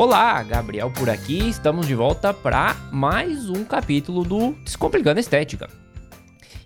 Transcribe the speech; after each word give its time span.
Olá, 0.00 0.42
Gabriel 0.42 0.90
por 0.90 1.10
aqui. 1.10 1.46
Estamos 1.46 1.86
de 1.86 1.94
volta 1.94 2.32
para 2.32 2.74
mais 2.90 3.50
um 3.50 3.66
capítulo 3.66 4.24
do 4.24 4.52
Descomplicando 4.64 5.20
Estética. 5.20 5.68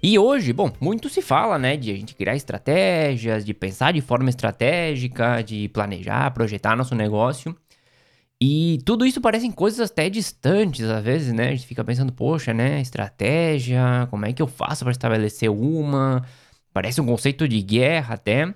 E 0.00 0.16
hoje, 0.16 0.52
bom, 0.52 0.70
muito 0.80 1.08
se 1.08 1.20
fala, 1.20 1.58
né, 1.58 1.76
de 1.76 1.90
a 1.90 1.96
gente 1.96 2.14
criar 2.14 2.36
estratégias, 2.36 3.44
de 3.44 3.52
pensar 3.52 3.92
de 3.92 4.00
forma 4.00 4.30
estratégica, 4.30 5.42
de 5.42 5.68
planejar, 5.70 6.30
projetar 6.30 6.76
nosso 6.76 6.94
negócio. 6.94 7.56
E 8.40 8.78
tudo 8.86 9.04
isso 9.04 9.20
parecem 9.20 9.50
coisas 9.50 9.90
até 9.90 10.08
distantes, 10.08 10.84
às 10.88 11.02
vezes, 11.02 11.32
né? 11.32 11.48
A 11.48 11.50
gente 11.56 11.66
fica 11.66 11.82
pensando, 11.82 12.12
poxa, 12.12 12.54
né, 12.54 12.80
estratégia, 12.80 14.06
como 14.10 14.26
é 14.26 14.32
que 14.32 14.42
eu 14.42 14.46
faço 14.46 14.84
para 14.84 14.92
estabelecer 14.92 15.50
uma? 15.50 16.24
Parece 16.72 17.00
um 17.00 17.06
conceito 17.06 17.48
de 17.48 17.60
guerra 17.60 18.14
até. 18.14 18.54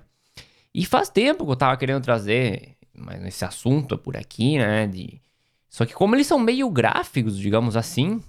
E 0.73 0.85
faz 0.85 1.09
tempo 1.09 1.45
que 1.45 1.51
eu 1.51 1.57
tava 1.57 1.75
querendo 1.75 2.01
trazer 2.01 2.78
mas 2.99 3.23
esse 3.25 3.45
assunto 3.45 3.95
é 3.95 3.97
por 3.97 4.17
aqui, 4.17 4.57
né? 4.57 4.87
De... 4.87 5.21
Só 5.69 5.85
que 5.85 5.93
como 5.93 6.15
eles 6.15 6.27
são 6.27 6.39
meio 6.39 6.69
gráficos, 6.69 7.37
digamos 7.37 7.75
assim, 7.77 8.21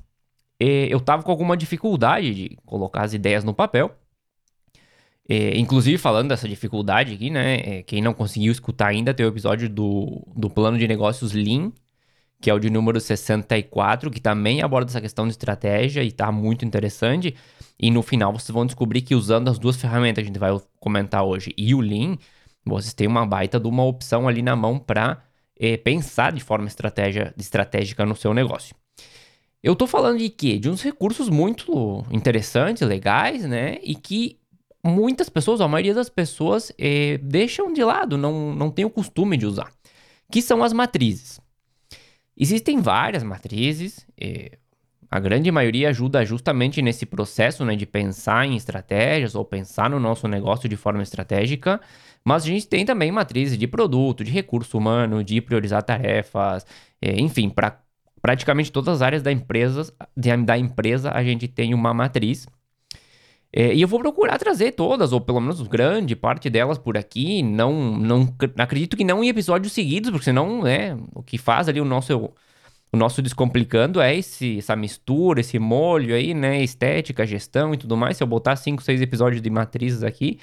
eu 0.58 1.00
tava 1.00 1.22
com 1.22 1.30
alguma 1.30 1.56
dificuldade 1.56 2.34
de 2.34 2.56
colocar 2.66 3.02
as 3.02 3.14
ideias 3.14 3.42
no 3.42 3.54
papel. 3.54 3.90
inclusive, 5.54 5.96
falando 5.96 6.28
dessa 6.28 6.48
dificuldade 6.48 7.14
aqui, 7.14 7.30
né? 7.30 7.82
quem 7.84 8.02
não 8.02 8.12
conseguiu 8.12 8.52
escutar 8.52 8.88
ainda, 8.88 9.14
tem 9.14 9.24
o 9.24 9.28
episódio 9.28 9.70
do, 9.70 10.26
do 10.36 10.50
plano 10.50 10.76
de 10.76 10.86
negócios 10.86 11.32
Lean, 11.32 11.72
que 12.40 12.50
é 12.50 12.54
o 12.54 12.58
de 12.58 12.70
número 12.70 12.98
64, 13.00 14.10
que 14.10 14.20
também 14.20 14.62
aborda 14.62 14.90
essa 14.90 15.00
questão 15.00 15.26
de 15.26 15.32
estratégia 15.32 16.02
e 16.02 16.10
tá 16.10 16.32
muito 16.32 16.64
interessante. 16.64 17.34
E 17.78 17.90
no 17.90 18.02
final 18.02 18.32
vocês 18.32 18.50
vão 18.50 18.66
descobrir 18.66 19.02
que 19.02 19.14
usando 19.14 19.48
as 19.48 19.58
duas 19.58 19.76
ferramentas 19.76 20.22
que 20.22 20.30
a 20.30 20.32
gente 20.32 20.38
vai 20.38 20.58
comentar 20.78 21.22
hoje 21.24 21.54
e 21.56 21.74
o 21.74 21.80
Lean, 21.80 22.16
vocês 22.64 22.94
têm 22.94 23.06
uma 23.06 23.26
baita 23.26 23.58
de 23.58 23.66
uma 23.68 23.84
opção 23.84 24.28
ali 24.28 24.42
na 24.42 24.54
mão 24.54 24.78
para 24.78 25.22
é, 25.58 25.76
pensar 25.76 26.32
de 26.32 26.40
forma 26.40 26.66
estratégia, 26.66 27.34
estratégica 27.38 28.04
no 28.06 28.16
seu 28.16 28.32
negócio. 28.34 28.74
Eu 29.62 29.74
estou 29.74 29.86
falando 29.86 30.18
de 30.18 30.30
quê? 30.30 30.58
De 30.58 30.70
uns 30.70 30.82
recursos 30.82 31.28
muito 31.28 32.04
interessantes, 32.10 32.86
legais, 32.86 33.44
né? 33.44 33.78
E 33.82 33.94
que 33.94 34.38
muitas 34.82 35.28
pessoas, 35.28 35.60
a 35.60 35.68
maioria 35.68 35.92
das 35.92 36.08
pessoas, 36.08 36.72
é, 36.78 37.18
deixam 37.18 37.72
de 37.72 37.84
lado, 37.84 38.16
não, 38.16 38.54
não 38.54 38.70
tem 38.70 38.84
o 38.84 38.90
costume 38.90 39.36
de 39.36 39.44
usar. 39.44 39.70
Que 40.32 40.40
são 40.40 40.62
as 40.62 40.72
matrizes. 40.72 41.38
Existem 42.34 42.80
várias 42.80 43.22
matrizes, 43.22 44.06
é, 44.18 44.56
a 45.10 45.18
grande 45.18 45.50
maioria 45.50 45.88
ajuda 45.88 46.24
justamente 46.24 46.80
nesse 46.80 47.04
processo 47.04 47.64
né, 47.64 47.74
de 47.74 47.84
pensar 47.84 48.46
em 48.46 48.56
estratégias 48.56 49.34
ou 49.34 49.44
pensar 49.44 49.90
no 49.90 49.98
nosso 49.98 50.28
negócio 50.28 50.68
de 50.68 50.76
forma 50.76 51.02
estratégica. 51.02 51.80
Mas 52.24 52.44
a 52.44 52.46
gente 52.46 52.68
tem 52.68 52.84
também 52.84 53.10
matrizes 53.10 53.56
de 53.56 53.66
produto, 53.66 54.22
de 54.22 54.30
recurso 54.30 54.76
humano, 54.76 55.24
de 55.24 55.40
priorizar 55.40 55.82
tarefas, 55.82 56.66
é, 57.00 57.18
enfim, 57.20 57.48
para 57.48 57.80
praticamente 58.20 58.70
todas 58.70 58.96
as 58.96 59.02
áreas 59.02 59.22
da 59.22 59.32
empresa, 59.32 59.92
da 60.44 60.58
empresa 60.58 61.10
a 61.10 61.22
gente 61.24 61.48
tem 61.48 61.72
uma 61.72 61.94
matriz. 61.94 62.46
É, 63.52 63.74
e 63.74 63.82
eu 63.82 63.88
vou 63.88 63.98
procurar 63.98 64.38
trazer 64.38 64.72
todas, 64.72 65.12
ou 65.12 65.20
pelo 65.20 65.40
menos 65.40 65.60
grande 65.66 66.14
parte 66.14 66.48
delas 66.48 66.78
por 66.78 66.96
aqui. 66.96 67.42
Não, 67.42 67.98
não 67.98 68.34
acredito 68.58 68.96
que 68.96 69.02
não 69.02 69.24
em 69.24 69.28
episódios 69.28 69.72
seguidos, 69.72 70.10
porque 70.10 70.24
senão, 70.24 70.62
né, 70.62 70.96
o 71.14 71.22
que 71.22 71.36
faz 71.38 71.68
ali 71.68 71.80
o 71.80 71.84
nosso 71.84 72.32
o 72.92 72.96
nosso 72.96 73.22
descomplicando 73.22 74.00
é 74.00 74.16
esse, 74.16 74.58
essa 74.58 74.74
mistura, 74.74 75.40
esse 75.40 75.58
molho 75.60 76.14
aí, 76.14 76.34
né, 76.34 76.60
estética, 76.62 77.24
gestão 77.24 77.72
e 77.72 77.76
tudo 77.76 77.96
mais. 77.96 78.16
Se 78.16 78.22
eu 78.22 78.26
botar 78.26 78.56
5, 78.56 78.82
6 78.82 79.00
episódios 79.00 79.40
de 79.40 79.48
matrizes 79.48 80.02
aqui, 80.02 80.40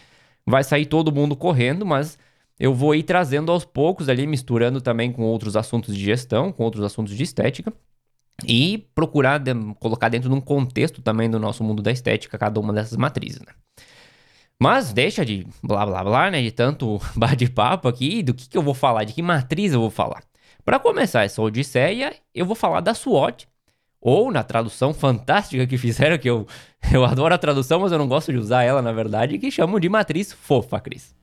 vai 0.47 0.63
sair 0.63 0.85
todo 0.85 1.11
mundo 1.11 1.35
correndo, 1.35 1.85
mas 1.85 2.17
eu 2.57 2.73
vou 2.73 2.95
ir 2.95 3.03
trazendo 3.03 3.51
aos 3.51 3.65
poucos 3.65 4.07
ali, 4.07 4.25
misturando 4.25 4.79
também 4.81 5.11
com 5.11 5.23
outros 5.23 5.55
assuntos 5.55 5.95
de 5.95 6.03
gestão, 6.03 6.51
com 6.51 6.63
outros 6.63 6.83
assuntos 6.83 7.15
de 7.15 7.21
estética. 7.21 7.73
E 8.47 8.87
procurar 8.93 9.39
de, 9.39 9.51
colocar 9.79 10.09
dentro 10.09 10.29
de 10.29 10.35
um 10.35 10.39
contexto 10.39 11.01
também 11.01 11.29
do 11.29 11.39
nosso 11.39 11.63
mundo 11.63 11.81
da 11.81 11.91
estética 11.91 12.37
cada 12.37 12.59
uma 12.59 12.71
dessas 12.71 12.95
matrizes, 12.95 13.41
né? 13.41 13.51
Mas 14.59 14.93
deixa 14.93 15.25
de 15.25 15.45
blá 15.61 15.85
blá 15.85 16.03
blá, 16.03 16.31
né? 16.31 16.41
De 16.41 16.51
tanto 16.51 16.99
bate-papo 17.15 17.87
aqui, 17.87 18.23
do 18.23 18.33
que, 18.33 18.47
que 18.47 18.57
eu 18.57 18.61
vou 18.61 18.73
falar, 18.75 19.03
de 19.03 19.13
que 19.13 19.21
matriz 19.23 19.73
eu 19.73 19.81
vou 19.81 19.89
falar. 19.89 20.23
Para 20.63 20.79
começar 20.79 21.23
essa 21.23 21.41
odisseia, 21.41 22.15
eu 22.33 22.45
vou 22.45 22.55
falar 22.55 22.81
da 22.81 22.93
SWOT, 22.93 23.47
ou 24.01 24.31
na 24.31 24.43
tradução 24.43 24.93
fantástica 24.93 25.65
que 25.67 25.77
fizeram, 25.77 26.17
que 26.17 26.29
eu, 26.29 26.47
eu 26.93 27.03
adoro 27.03 27.33
a 27.33 27.37
tradução, 27.37 27.79
mas 27.79 27.91
eu 27.91 27.97
não 27.97 28.07
gosto 28.07 28.31
de 28.31 28.37
usar 28.37 28.63
ela, 28.63 28.81
na 28.81 28.91
verdade, 28.91 29.37
que 29.37 29.51
chamam 29.51 29.79
de 29.79 29.89
matriz 29.89 30.31
fofa, 30.31 30.79
Cris. 30.79 31.17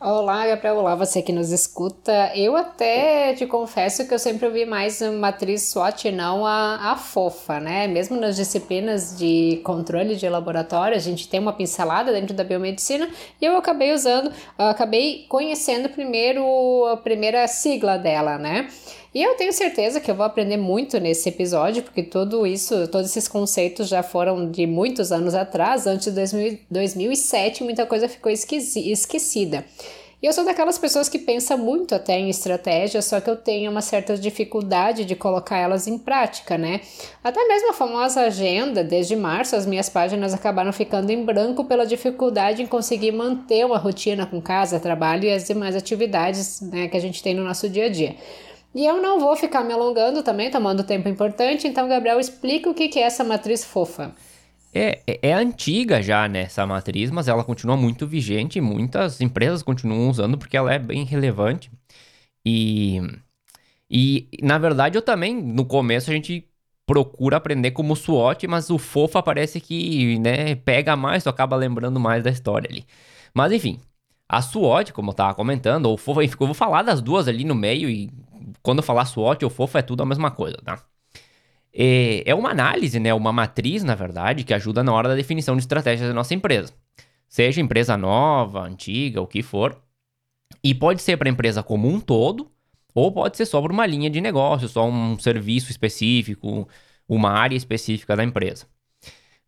Olá, 0.00 0.46
Gabriel. 0.46 0.76
Olá, 0.76 0.94
você 0.94 1.20
que 1.20 1.32
nos 1.32 1.50
escuta. 1.50 2.30
Eu 2.32 2.56
até 2.56 3.34
te 3.34 3.44
confesso 3.46 4.06
que 4.06 4.14
eu 4.14 4.18
sempre 4.20 4.46
ouvi 4.46 4.64
mais 4.64 5.02
matriz 5.02 5.62
SWOT, 5.62 6.12
não 6.12 6.46
a, 6.46 6.92
a 6.92 6.96
fofa, 6.96 7.58
né? 7.58 7.88
Mesmo 7.88 8.16
nas 8.16 8.36
disciplinas 8.36 9.18
de 9.18 9.60
controle 9.64 10.14
de 10.14 10.28
laboratório, 10.28 10.96
a 10.96 11.00
gente 11.00 11.28
tem 11.28 11.40
uma 11.40 11.52
pincelada 11.52 12.12
dentro 12.12 12.32
da 12.32 12.44
biomedicina 12.44 13.10
e 13.40 13.44
eu 13.44 13.56
acabei 13.56 13.92
usando, 13.92 14.30
acabei 14.56 15.26
conhecendo 15.28 15.88
primeiro 15.88 16.86
a 16.92 16.96
primeira 16.96 17.48
sigla 17.48 17.98
dela, 17.98 18.38
né? 18.38 18.68
E 19.14 19.22
eu 19.22 19.34
tenho 19.36 19.52
certeza 19.52 20.00
que 20.00 20.10
eu 20.10 20.14
vou 20.14 20.26
aprender 20.26 20.58
muito 20.58 21.00
nesse 21.00 21.28
episódio, 21.28 21.82
porque 21.82 22.02
tudo 22.02 22.46
isso, 22.46 22.86
todos 22.88 23.10
esses 23.10 23.26
conceitos 23.26 23.88
já 23.88 24.02
foram 24.02 24.50
de 24.50 24.66
muitos 24.66 25.10
anos 25.10 25.34
atrás, 25.34 25.86
antes 25.86 26.06
de 26.06 26.12
2000, 26.12 26.58
2007, 26.70 27.64
muita 27.64 27.86
coisa 27.86 28.08
ficou 28.08 28.30
esquecida. 28.30 29.64
E 30.20 30.26
eu 30.26 30.32
sou 30.32 30.44
daquelas 30.44 30.76
pessoas 30.76 31.08
que 31.08 31.18
pensam 31.18 31.56
muito 31.56 31.94
até 31.94 32.18
em 32.18 32.28
estratégia, 32.28 33.00
só 33.00 33.20
que 33.20 33.30
eu 33.30 33.36
tenho 33.36 33.70
uma 33.70 33.80
certa 33.80 34.18
dificuldade 34.18 35.04
de 35.04 35.14
colocar 35.14 35.56
elas 35.56 35.86
em 35.86 35.96
prática, 35.96 36.58
né? 36.58 36.80
Até 37.22 37.46
mesmo 37.46 37.70
a 37.70 37.72
famosa 37.72 38.22
agenda, 38.22 38.82
desde 38.82 39.14
março, 39.14 39.54
as 39.54 39.64
minhas 39.64 39.88
páginas 39.88 40.34
acabaram 40.34 40.72
ficando 40.72 41.10
em 41.10 41.24
branco 41.24 41.64
pela 41.64 41.86
dificuldade 41.86 42.64
em 42.64 42.66
conseguir 42.66 43.12
manter 43.12 43.64
uma 43.64 43.78
rotina 43.78 44.26
com 44.26 44.42
casa, 44.42 44.80
trabalho 44.80 45.22
e 45.22 45.30
as 45.30 45.46
demais 45.46 45.76
atividades 45.76 46.60
né, 46.62 46.88
que 46.88 46.96
a 46.96 47.00
gente 47.00 47.22
tem 47.22 47.32
no 47.32 47.44
nosso 47.44 47.68
dia 47.68 47.84
a 47.84 47.88
dia. 47.88 48.16
E 48.74 48.84
eu 48.84 49.00
não 49.00 49.18
vou 49.18 49.34
ficar 49.36 49.64
me 49.64 49.72
alongando 49.72 50.22
também, 50.22 50.50
tomando 50.50 50.84
tempo 50.84 51.08
importante, 51.08 51.66
então, 51.66 51.88
Gabriel, 51.88 52.20
explica 52.20 52.68
o 52.68 52.74
que 52.74 52.98
é 52.98 53.02
essa 53.02 53.24
matriz 53.24 53.64
fofa. 53.64 54.14
É, 54.72 55.00
é, 55.06 55.30
é, 55.30 55.32
antiga 55.32 56.02
já, 56.02 56.28
né, 56.28 56.42
essa 56.42 56.66
matriz, 56.66 57.10
mas 57.10 57.26
ela 57.26 57.42
continua 57.42 57.76
muito 57.76 58.06
vigente 58.06 58.58
e 58.58 58.60
muitas 58.60 59.20
empresas 59.20 59.62
continuam 59.62 60.08
usando 60.10 60.36
porque 60.36 60.56
ela 60.56 60.72
é 60.72 60.78
bem 60.78 61.04
relevante. 61.04 61.70
E, 62.44 63.00
e 63.90 64.28
na 64.42 64.58
verdade, 64.58 64.96
eu 64.96 65.02
também, 65.02 65.34
no 65.34 65.64
começo, 65.64 66.10
a 66.10 66.14
gente 66.14 66.46
procura 66.86 67.36
aprender 67.36 67.72
como 67.72 67.96
SWOT, 67.96 68.46
mas 68.46 68.70
o 68.70 68.78
fofa 68.78 69.22
parece 69.22 69.60
que, 69.60 70.18
né, 70.18 70.54
pega 70.54 70.96
mais, 70.96 71.22
tu 71.24 71.30
acaba 71.30 71.56
lembrando 71.56 71.98
mais 72.00 72.22
da 72.22 72.30
história 72.30 72.68
ali. 72.70 72.86
Mas 73.34 73.52
enfim, 73.52 73.80
a 74.28 74.42
SWOT, 74.42 74.92
como 74.92 75.10
eu 75.10 75.14
tava 75.14 75.34
comentando, 75.34 75.86
ou 75.86 75.96
fofa, 75.96 76.22
eu 76.22 76.30
vou 76.38 76.54
falar 76.54 76.82
das 76.82 77.00
duas 77.00 77.28
ali 77.28 77.44
no 77.44 77.54
meio 77.54 77.88
e 77.90 78.10
quando 78.62 78.78
eu 78.78 78.82
falar 78.82 79.04
SWOT 79.04 79.44
ou 79.44 79.50
fofo 79.50 79.78
é 79.78 79.82
tudo 79.82 80.02
a 80.02 80.06
mesma 80.06 80.30
coisa, 80.30 80.56
tá? 80.64 80.82
É, 81.72 82.22
é 82.26 82.34
uma 82.34 82.50
análise, 82.50 82.98
né? 82.98 83.12
Uma 83.14 83.32
matriz, 83.32 83.84
na 83.84 83.94
verdade, 83.94 84.44
que 84.44 84.54
ajuda 84.54 84.82
na 84.82 84.92
hora 84.92 85.08
da 85.08 85.14
definição 85.14 85.54
de 85.56 85.62
estratégias 85.62 86.08
da 86.08 86.14
nossa 86.14 86.34
empresa. 86.34 86.72
Seja 87.28 87.60
empresa 87.60 87.96
nova, 87.96 88.62
antiga, 88.62 89.20
o 89.20 89.26
que 89.26 89.42
for. 89.42 89.80
E 90.64 90.74
pode 90.74 91.02
ser 91.02 91.16
para 91.16 91.28
a 91.28 91.32
empresa 91.32 91.62
como 91.62 91.88
um 91.88 92.00
todo, 92.00 92.50
ou 92.94 93.12
pode 93.12 93.36
ser 93.36 93.46
só 93.46 93.60
para 93.60 93.72
uma 93.72 93.86
linha 93.86 94.10
de 94.10 94.20
negócio, 94.20 94.68
só 94.68 94.88
um 94.88 95.18
serviço 95.18 95.70
específico, 95.70 96.66
uma 97.08 97.30
área 97.30 97.56
específica 97.56 98.16
da 98.16 98.24
empresa. 98.24 98.66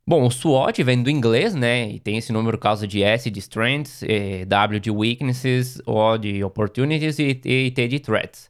Bom, 0.07 0.27
o 0.27 0.31
SWOT 0.31 0.83
vem 0.83 1.03
do 1.03 1.11
inglês, 1.11 1.55
né? 1.55 1.89
E 1.89 2.01
tem 2.01 2.17
esse 2.17 2.33
número 2.33 2.59
por 2.59 2.63
causa 2.63 2.87
de 2.87 3.03
S 3.03 3.31
de 3.31 3.39
strengths, 3.39 4.03
W 4.47 4.81
de 4.81 4.91
weaknesses, 4.91 5.81
O 5.87 6.19
de 6.19 6.43
opportunities 6.43 7.19
e 7.19 7.35
T 7.35 7.89
de 7.89 8.01
threats. 8.01 8.50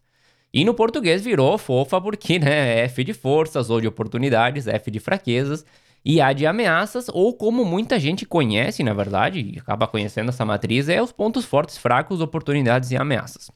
E 0.52 0.64
no 0.64 0.75
português 0.75 1.23
virou 1.23 1.56
fofa 1.56 2.00
porque, 2.00 2.38
né, 2.38 2.81
F 2.85 3.05
de 3.05 3.14
forças 3.14 3.70
ou 3.70 3.81
de 3.81 3.87
oportunidades, 3.87 4.67
F 4.67 4.91
de 4.91 4.99
fraquezas 4.99 5.64
e 6.05 6.20
A 6.20 6.32
de 6.32 6.47
ameaças, 6.47 7.06
ou 7.12 7.35
como 7.35 7.64
muita 7.64 8.00
gente 8.00 8.26
conhece, 8.26 8.82
na 8.82 8.93
verdade, 8.94 9.41
e 9.41 9.58
acaba 9.58 9.87
conhecendo 9.87 10.31
essa 10.31 10.44
matriz, 10.44 10.88
é 10.88 11.00
os 11.00 11.12
pontos 11.12 11.44
fortes, 11.44 11.76
fracos, 11.76 12.20
oportunidades 12.20 12.91
e 12.91 12.97
ameaças. 12.97 13.50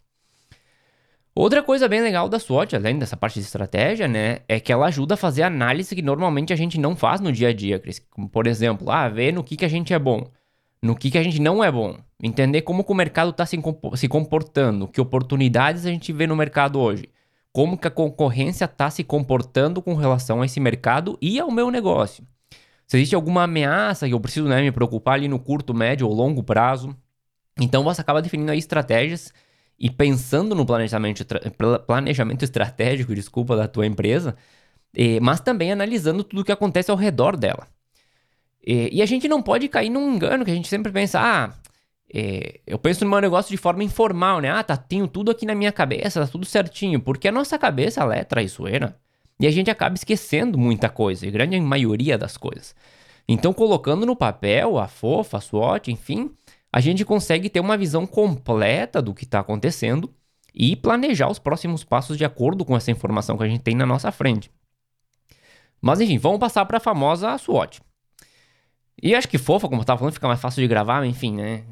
Outra 1.35 1.65
coisa 1.65 1.89
bem 1.89 2.01
legal 2.01 2.29
da 2.29 2.39
SWOT, 2.39 2.77
além 2.77 2.97
dessa 2.97 3.17
parte 3.17 3.41
de 3.41 3.47
estratégia, 3.47 4.07
né, 4.07 4.41
é 4.47 4.61
que 4.61 4.73
ela 4.73 4.87
ajuda 4.87 5.15
a 5.15 5.17
fazer 5.17 5.43
análise 5.43 5.97
que 5.97 6.03
normalmente 6.03 6.53
a 6.53 6.57
gente 6.57 6.79
não 6.79 6.95
faz 6.95 7.21
no 7.21 7.33
dia 7.33 7.49
a 7.49 7.53
dia, 7.53 7.81
Cris. 7.81 7.99
Como, 7.99 8.29
por 8.29 8.47
exemplo, 8.47 8.89
ah, 8.89 9.09
ver 9.09 9.33
no 9.33 9.43
que, 9.43 9.57
que 9.57 9.65
a 9.65 9.69
gente 9.69 9.93
é 9.93 9.99
bom 9.99 10.31
no 10.85 10.95
que, 10.95 11.11
que 11.11 11.17
a 11.17 11.23
gente 11.23 11.41
não 11.41 11.65
é 11.65 11.73
bom. 11.73 11.97
Entender 12.23 12.61
como 12.61 12.85
que 12.85 12.93
o 12.93 12.95
mercado 12.95 13.31
está 13.31 13.47
se, 13.47 13.59
se 13.97 14.07
comportando, 14.07 14.87
que 14.87 15.01
oportunidades 15.01 15.87
a 15.87 15.91
gente 15.91 16.13
vê 16.13 16.27
no 16.27 16.37
mercado 16.37 16.79
hoje. 16.79 17.09
Como 17.51 17.79
que 17.79 17.89
a 17.89 17.91
concorrência 17.91 18.67
está 18.67 18.91
se 18.91 19.03
comportando 19.03 19.81
com 19.81 19.95
relação 19.95 20.43
a 20.43 20.45
esse 20.45 20.61
mercado 20.61 21.17
e 21.23 21.41
ao 21.41 21.51
meu 21.51 21.71
negócio. 21.71 22.23
Se 22.87 22.99
existe 22.99 23.15
alguma 23.15 23.45
ameaça 23.45 24.07
que 24.07 24.13
eu 24.13 24.21
preciso 24.21 24.47
né, 24.47 24.61
me 24.61 24.71
preocupar 24.71 25.15
ali 25.15 25.27
no 25.27 25.39
curto, 25.39 25.73
médio 25.73 26.07
ou 26.07 26.13
longo 26.13 26.43
prazo. 26.43 26.95
Então 27.59 27.83
você 27.83 28.03
acaba 28.03 28.21
definindo 28.21 28.53
aí 28.53 28.59
estratégias 28.59 29.33
e 29.79 29.89
pensando 29.91 30.55
no 30.55 30.67
planejamento, 30.67 31.25
planejamento 31.87 32.43
estratégico, 32.43 33.15
desculpa, 33.15 33.57
da 33.57 33.67
tua 33.67 33.87
empresa, 33.87 34.37
eh, 34.95 35.19
mas 35.21 35.41
também 35.41 35.73
analisando 35.73 36.23
tudo 36.23 36.43
o 36.43 36.45
que 36.45 36.53
acontece 36.53 36.91
ao 36.91 36.97
redor 36.97 37.39
dela. 37.39 37.67
Eh, 38.67 38.89
e 38.93 39.03
a 39.03 39.07
gente 39.07 39.29
não 39.29 39.43
pode 39.43 39.69
cair 39.69 39.91
num 39.91 40.15
engano 40.15 40.45
que 40.45 40.51
a 40.51 40.55
gente 40.55 40.69
sempre 40.69 40.91
pensa, 40.91 41.21
ah, 41.21 41.53
eh, 42.13 42.61
eu 42.67 42.79
penso 42.79 43.05
no 43.05 43.11
meu 43.11 43.21
negócio 43.21 43.51
de 43.51 43.57
forma 43.57 43.85
informal, 43.85 44.41
né? 44.41 44.51
Ah, 44.51 44.63
tá, 44.63 44.77
tenho 44.77 45.07
tudo 45.07 45.31
aqui 45.31 45.45
na 45.45 45.55
minha 45.55 45.73
cabeça, 45.73 46.21
tá 46.21 46.27
tudo 46.27 46.47
certinho, 46.47 47.01
porque 47.01 47.29
a 47.29 47.33
nossa 47.33 47.59
cabeça, 47.59 48.01
ela 48.01 48.17
é 48.17 48.25
traiçoeira. 48.25 48.97
E 49.39 49.47
a 49.47 49.51
gente 49.51 49.71
acaba 49.71 49.95
esquecendo 49.97 50.57
muita 50.57 50.89
coisa, 50.89 51.27
a 51.27 51.31
grande 51.31 51.59
maioria 51.61 52.17
das 52.17 52.37
coisas. 52.37 52.75
Então, 53.29 53.53
colocando 53.53 54.07
no 54.07 54.15
papel 54.15 54.79
a 54.79 54.87
fofa, 54.87 55.39
a 55.39 55.41
SWOT, 55.41 55.91
enfim, 55.91 56.31
a 56.73 56.81
gente 56.81 57.05
consegue 57.05 57.49
ter 57.49 57.61
uma 57.61 57.77
visão 57.77 58.07
completa 58.07 59.03
do 59.03 59.15
que 59.15 59.25
está 59.25 59.41
acontecendo 59.41 60.13
e 60.55 60.77
planejar 60.77 61.29
os 61.29 61.39
próximos 61.39 61.83
passos 61.83 62.17
de 62.17 62.25
acordo 62.25 62.65
com 62.65 62.77
essa 62.77 62.91
informação 62.91 63.37
que 63.37 63.45
a 63.45 63.49
gente 63.49 63.63
tem 63.63 63.75
na 63.75 63.87
nossa 63.87 64.13
frente. 64.13 64.51
Mas 65.81 66.01
enfim, 66.01 66.17
vamos 66.17 66.39
passar 66.39 66.65
para 66.65 66.77
a 66.77 66.81
famosa 66.81 67.37
SWOT. 67.37 67.81
E 69.03 69.15
acho 69.15 69.29
que 69.29 69.39
fofa, 69.39 69.69
como 69.69 69.81
eu 69.81 69.83
estava 69.83 69.99
falando, 69.99 70.15
fica 70.15 70.29
mais 70.29 70.41
fácil 70.41 70.63
de 70.63 70.69
gravar, 70.69 71.05
enfim, 71.05 71.35
né? 71.35 71.65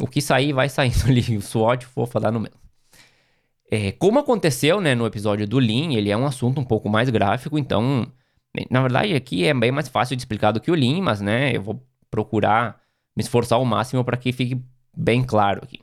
O 0.00 0.06
que 0.06 0.20
sair, 0.20 0.52
vai 0.52 0.68
saindo 0.68 0.96
ali. 1.06 1.36
O 1.36 1.42
SWOT, 1.42 1.86
fofa, 1.86 2.20
dá 2.20 2.30
no 2.30 2.40
mesmo. 2.40 2.58
É, 3.70 3.92
como 3.92 4.18
aconteceu 4.18 4.80
né, 4.80 4.94
no 4.94 5.06
episódio 5.06 5.46
do 5.46 5.58
Lean, 5.58 5.92
ele 5.92 6.10
é 6.10 6.16
um 6.16 6.26
assunto 6.26 6.60
um 6.60 6.64
pouco 6.64 6.88
mais 6.88 7.10
gráfico, 7.10 7.58
então, 7.58 8.10
na 8.70 8.80
verdade, 8.80 9.14
aqui 9.14 9.44
é 9.44 9.52
bem 9.52 9.70
mais 9.70 9.88
fácil 9.88 10.16
de 10.16 10.22
explicar 10.22 10.52
do 10.52 10.60
que 10.60 10.70
o 10.70 10.74
Lean, 10.74 11.02
mas 11.02 11.20
né, 11.20 11.54
eu 11.54 11.60
vou 11.60 11.86
procurar 12.10 12.80
me 13.14 13.22
esforçar 13.22 13.58
ao 13.58 13.64
máximo 13.66 14.02
para 14.02 14.16
que 14.16 14.32
fique 14.32 14.58
bem 14.96 15.22
claro 15.22 15.60
aqui. 15.62 15.80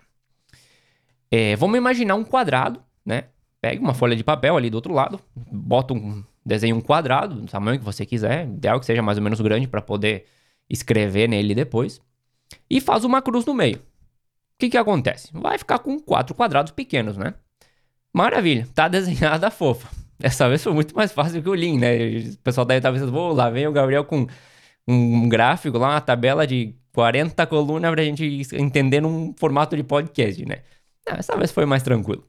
É, 1.30 1.56
vamos 1.56 1.78
imaginar 1.78 2.16
um 2.16 2.24
quadrado, 2.24 2.82
né? 3.06 3.26
Pega 3.62 3.82
uma 3.82 3.94
folha 3.94 4.16
de 4.16 4.24
papel 4.24 4.58
ali 4.58 4.70
do 4.70 4.76
outro 4.76 4.94
lado, 4.94 5.20
bota 5.36 5.94
um 5.94 6.24
desenho 6.46 6.76
um 6.76 6.82
quadrado, 6.82 7.36
do 7.36 7.48
tamanho 7.48 7.80
que 7.80 7.86
você 7.86 8.06
quiser, 8.06 8.46
ideal 8.46 8.80
que 8.80 8.86
seja 8.86 9.02
mais 9.02 9.18
ou 9.18 9.24
menos 9.24 9.42
grande 9.42 9.68
para 9.68 9.82
poder 9.82 10.26
escrever 10.70 11.28
nele 11.28 11.56
depois, 11.56 12.02
e 12.70 12.80
faz 12.82 13.04
uma 13.04 13.22
cruz 13.22 13.46
no 13.46 13.54
meio. 13.54 13.78
O 13.78 14.58
que 14.58 14.70
que 14.70 14.78
acontece? 14.78 15.30
Vai 15.34 15.58
ficar 15.58 15.80
com 15.80 16.00
quatro 16.00 16.34
quadrados 16.34 16.72
pequenos, 16.72 17.18
né? 17.18 17.34
Maravilha, 18.14 18.68
tá 18.74 18.88
desenhada 18.90 19.52
fofa. 19.52 19.90
Dessa 20.18 20.48
vez 20.48 20.64
foi 20.64 20.74
muito 20.74 20.96
mais 20.96 21.12
fácil 21.12 21.44
que 21.44 21.50
o 21.50 21.54
Lean, 21.54 21.78
né? 21.78 21.96
O 22.34 22.38
pessoal 22.38 22.66
deve 22.66 22.80
estar 22.80 22.92
pensando, 22.92 23.12
vou 23.12 23.34
lá 23.34 23.50
vem 23.50 23.68
o 23.68 23.72
Gabriel 23.72 24.06
com 24.06 24.26
um 24.88 25.28
gráfico 25.28 25.78
lá, 25.78 25.90
uma 25.90 26.02
tabela 26.02 26.48
de 26.48 26.74
40 26.94 27.46
colunas 27.48 27.92
pra 27.92 28.04
gente 28.04 28.42
entender 28.54 29.02
num 29.02 29.34
formato 29.38 29.76
de 29.76 29.84
podcast, 29.84 30.46
né? 30.46 30.60
Não, 31.08 31.18
essa 31.18 31.36
vez 31.36 31.52
foi 31.52 31.66
mais 31.66 31.84
tranquilo. 31.84 32.26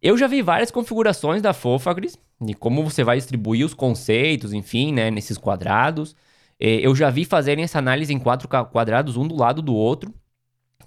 Eu 0.00 0.16
já 0.16 0.26
vi 0.26 0.42
várias 0.42 0.70
configurações 0.70 1.42
da 1.42 1.52
Fofagris, 1.52 2.16
de 2.40 2.54
como 2.54 2.84
você 2.84 3.02
vai 3.02 3.16
distribuir 3.16 3.64
os 3.64 3.74
conceitos, 3.74 4.52
enfim, 4.52 4.92
né, 4.92 5.10
nesses 5.10 5.38
quadrados. 5.38 6.14
Eu 6.58 6.94
já 6.94 7.10
vi 7.10 7.24
fazerem 7.24 7.64
essa 7.64 7.78
análise 7.78 8.12
em 8.12 8.18
quatro 8.18 8.48
quadrados, 8.48 9.16
um 9.16 9.26
do 9.26 9.36
lado 9.36 9.60
do 9.60 9.74
outro. 9.74 10.14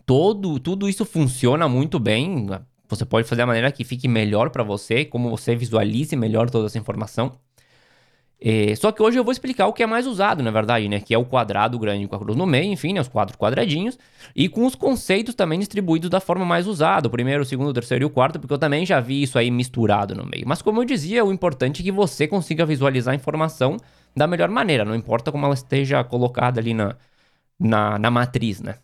Todo, 0.05 0.59
tudo 0.59 0.87
isso 0.87 1.05
funciona 1.05 1.67
muito 1.67 1.99
bem. 1.99 2.47
Você 2.87 3.05
pode 3.05 3.27
fazer 3.27 3.41
da 3.41 3.45
maneira 3.45 3.71
que 3.71 3.83
fique 3.83 4.07
melhor 4.07 4.49
para 4.49 4.63
você, 4.63 5.03
como 5.03 5.29
você 5.29 5.55
visualize 5.55 6.15
melhor 6.15 6.49
toda 6.49 6.67
essa 6.67 6.77
informação. 6.77 7.33
É, 8.39 8.75
só 8.75 8.91
que 8.91 9.01
hoje 9.01 9.17
eu 9.17 9.23
vou 9.23 9.31
explicar 9.31 9.65
o 9.65 9.73
que 9.73 9.81
é 9.81 9.87
mais 9.87 10.05
usado, 10.05 10.43
na 10.43 10.51
verdade, 10.51 10.87
né? 10.87 10.99
Que 10.99 11.13
é 11.13 11.17
o 11.17 11.25
quadrado 11.25 11.77
grande 11.79 12.07
com 12.07 12.15
a 12.15 12.19
cruz 12.19 12.37
no 12.37 12.45
meio, 12.45 12.71
enfim, 12.71 12.93
né? 12.93 13.01
Os 13.01 13.07
quatro 13.07 13.35
quadradinhos. 13.37 13.97
E 14.35 14.47
com 14.47 14.65
os 14.65 14.75
conceitos 14.75 15.33
também 15.33 15.57
distribuídos 15.57 16.09
da 16.09 16.19
forma 16.19 16.45
mais 16.45 16.67
usada. 16.67 17.07
O 17.07 17.11
primeiro, 17.11 17.41
o 17.41 17.45
segundo, 17.45 17.69
o 17.69 17.73
terceiro 17.73 18.03
e 18.03 18.05
o 18.05 18.09
quarto, 18.09 18.39
porque 18.39 18.53
eu 18.53 18.59
também 18.59 18.85
já 18.85 18.99
vi 18.99 19.23
isso 19.23 19.39
aí 19.39 19.49
misturado 19.49 20.13
no 20.13 20.23
meio. 20.23 20.47
Mas 20.47 20.61
como 20.61 20.81
eu 20.81 20.85
dizia, 20.85 21.25
o 21.25 21.33
importante 21.33 21.81
é 21.81 21.83
que 21.83 21.91
você 21.91 22.27
consiga 22.27 22.65
visualizar 22.65 23.13
a 23.13 23.15
informação 23.15 23.77
da 24.17 24.27
melhor 24.27 24.49
maneira. 24.49 24.83
Não 24.85 24.95
importa 24.95 25.31
como 25.31 25.45
ela 25.45 25.53
esteja 25.53 26.03
colocada 26.03 26.59
ali 26.59 26.73
na, 26.73 26.95
na, 27.59 27.99
na 27.99 28.11
matriz, 28.11 28.61
né? 28.61 28.75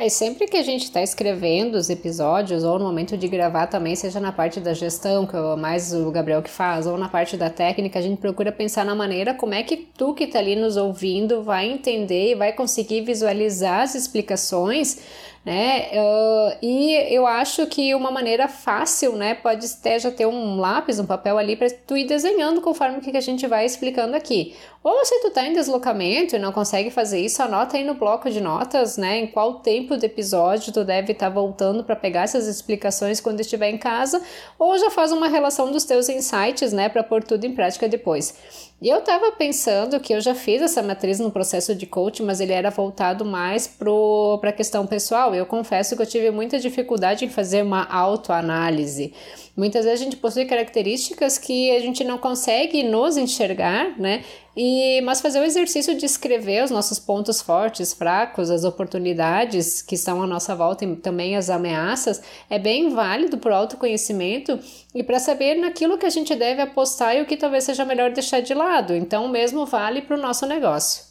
É, 0.00 0.08
sempre 0.08 0.46
que 0.46 0.56
a 0.56 0.62
gente 0.62 0.84
está 0.84 1.02
escrevendo 1.02 1.74
os 1.74 1.90
episódios, 1.90 2.62
ou 2.62 2.78
no 2.78 2.84
momento 2.84 3.16
de 3.16 3.26
gravar 3.26 3.66
também, 3.66 3.96
seja 3.96 4.20
na 4.20 4.30
parte 4.30 4.60
da 4.60 4.72
gestão, 4.72 5.26
que 5.26 5.34
é 5.34 5.56
mais 5.56 5.92
o 5.92 6.08
Gabriel 6.12 6.40
que 6.40 6.48
faz, 6.48 6.86
ou 6.86 6.96
na 6.96 7.08
parte 7.08 7.36
da 7.36 7.50
técnica, 7.50 7.98
a 7.98 8.02
gente 8.02 8.20
procura 8.20 8.52
pensar 8.52 8.84
na 8.84 8.94
maneira 8.94 9.34
como 9.34 9.54
é 9.54 9.64
que 9.64 9.76
tu 9.76 10.14
que 10.14 10.22
está 10.22 10.38
ali 10.38 10.54
nos 10.54 10.76
ouvindo 10.76 11.42
vai 11.42 11.66
entender 11.68 12.30
e 12.30 12.34
vai 12.36 12.52
conseguir 12.52 13.00
visualizar 13.00 13.80
as 13.80 13.96
explicações 13.96 14.98
né? 15.48 15.88
Uh, 15.94 16.58
e 16.60 16.92
eu 17.10 17.26
acho 17.26 17.66
que 17.68 17.94
uma 17.94 18.10
maneira 18.10 18.46
fácil, 18.48 19.16
né, 19.16 19.32
pode 19.32 19.66
até 19.66 19.98
já 19.98 20.10
ter 20.10 20.26
um 20.26 20.60
lápis, 20.60 20.98
um 20.98 21.06
papel 21.06 21.38
ali 21.38 21.56
para 21.56 21.70
tu 21.70 21.96
ir 21.96 22.04
desenhando 22.04 22.60
conforme 22.60 22.98
o 22.98 23.00
que 23.00 23.16
a 23.16 23.20
gente 23.22 23.46
vai 23.46 23.64
explicando 23.64 24.14
aqui. 24.14 24.54
Ou 24.84 25.02
se 25.06 25.22
tu 25.22 25.30
tá 25.30 25.46
em 25.46 25.54
deslocamento 25.54 26.36
e 26.36 26.38
não 26.38 26.52
consegue 26.52 26.90
fazer 26.90 27.18
isso, 27.20 27.42
anota 27.42 27.78
aí 27.78 27.84
no 27.84 27.94
bloco 27.94 28.30
de 28.30 28.42
notas, 28.42 28.98
né, 28.98 29.20
em 29.20 29.26
qual 29.26 29.60
tempo 29.60 29.96
do 29.96 30.04
episódio 30.04 30.70
tu 30.70 30.84
deve 30.84 31.12
estar 31.12 31.28
tá 31.28 31.34
voltando 31.34 31.82
para 31.82 31.96
pegar 31.96 32.24
essas 32.24 32.46
explicações 32.46 33.18
quando 33.18 33.40
estiver 33.40 33.70
em 33.70 33.78
casa, 33.78 34.20
ou 34.58 34.76
já 34.76 34.90
faz 34.90 35.12
uma 35.12 35.28
relação 35.28 35.72
dos 35.72 35.84
teus 35.84 36.10
insights, 36.10 36.74
né, 36.74 36.90
para 36.90 37.02
pôr 37.02 37.24
tudo 37.24 37.46
em 37.46 37.54
prática 37.54 37.88
depois. 37.88 38.67
E 38.80 38.88
eu 38.88 38.98
estava 38.98 39.32
pensando 39.32 39.98
que 39.98 40.14
eu 40.14 40.20
já 40.20 40.36
fiz 40.36 40.62
essa 40.62 40.80
matriz 40.80 41.18
no 41.18 41.32
processo 41.32 41.74
de 41.74 41.84
coaching, 41.84 42.22
mas 42.22 42.38
ele 42.38 42.52
era 42.52 42.70
voltado 42.70 43.24
mais 43.24 43.66
para 43.66 44.50
a 44.50 44.52
questão 44.52 44.86
pessoal. 44.86 45.34
Eu 45.34 45.44
confesso 45.46 45.96
que 45.96 46.02
eu 46.02 46.06
tive 46.06 46.30
muita 46.30 46.60
dificuldade 46.60 47.24
em 47.24 47.28
fazer 47.28 47.62
uma 47.62 47.84
autoanálise. 47.84 49.12
Muitas 49.58 49.84
vezes 49.84 50.00
a 50.00 50.04
gente 50.04 50.16
possui 50.16 50.44
características 50.44 51.36
que 51.36 51.72
a 51.72 51.80
gente 51.80 52.04
não 52.04 52.16
consegue 52.16 52.84
nos 52.84 53.16
enxergar, 53.16 53.98
né? 53.98 54.22
E, 54.56 55.00
mas 55.00 55.20
fazer 55.20 55.40
o 55.40 55.44
exercício 55.44 55.98
de 55.98 56.06
escrever 56.06 56.62
os 56.62 56.70
nossos 56.70 57.00
pontos 57.00 57.42
fortes, 57.42 57.92
fracos, 57.92 58.52
as 58.52 58.62
oportunidades 58.62 59.82
que 59.82 59.96
estão 59.96 60.22
à 60.22 60.28
nossa 60.28 60.54
volta 60.54 60.84
e 60.84 60.94
também 60.94 61.36
as 61.36 61.50
ameaças, 61.50 62.22
é 62.48 62.56
bem 62.56 62.90
válido 62.90 63.36
para 63.36 63.50
o 63.50 63.56
autoconhecimento 63.56 64.60
e 64.94 65.02
para 65.02 65.18
saber 65.18 65.56
naquilo 65.56 65.98
que 65.98 66.06
a 66.06 66.10
gente 66.10 66.36
deve 66.36 66.62
apostar 66.62 67.16
e 67.16 67.22
o 67.22 67.26
que 67.26 67.36
talvez 67.36 67.64
seja 67.64 67.84
melhor 67.84 68.12
deixar 68.12 68.38
de 68.38 68.54
lado. 68.54 68.94
Então, 68.94 69.26
o 69.26 69.28
mesmo 69.28 69.66
vale 69.66 70.02
para 70.02 70.16
o 70.16 70.20
nosso 70.20 70.46
negócio. 70.46 71.02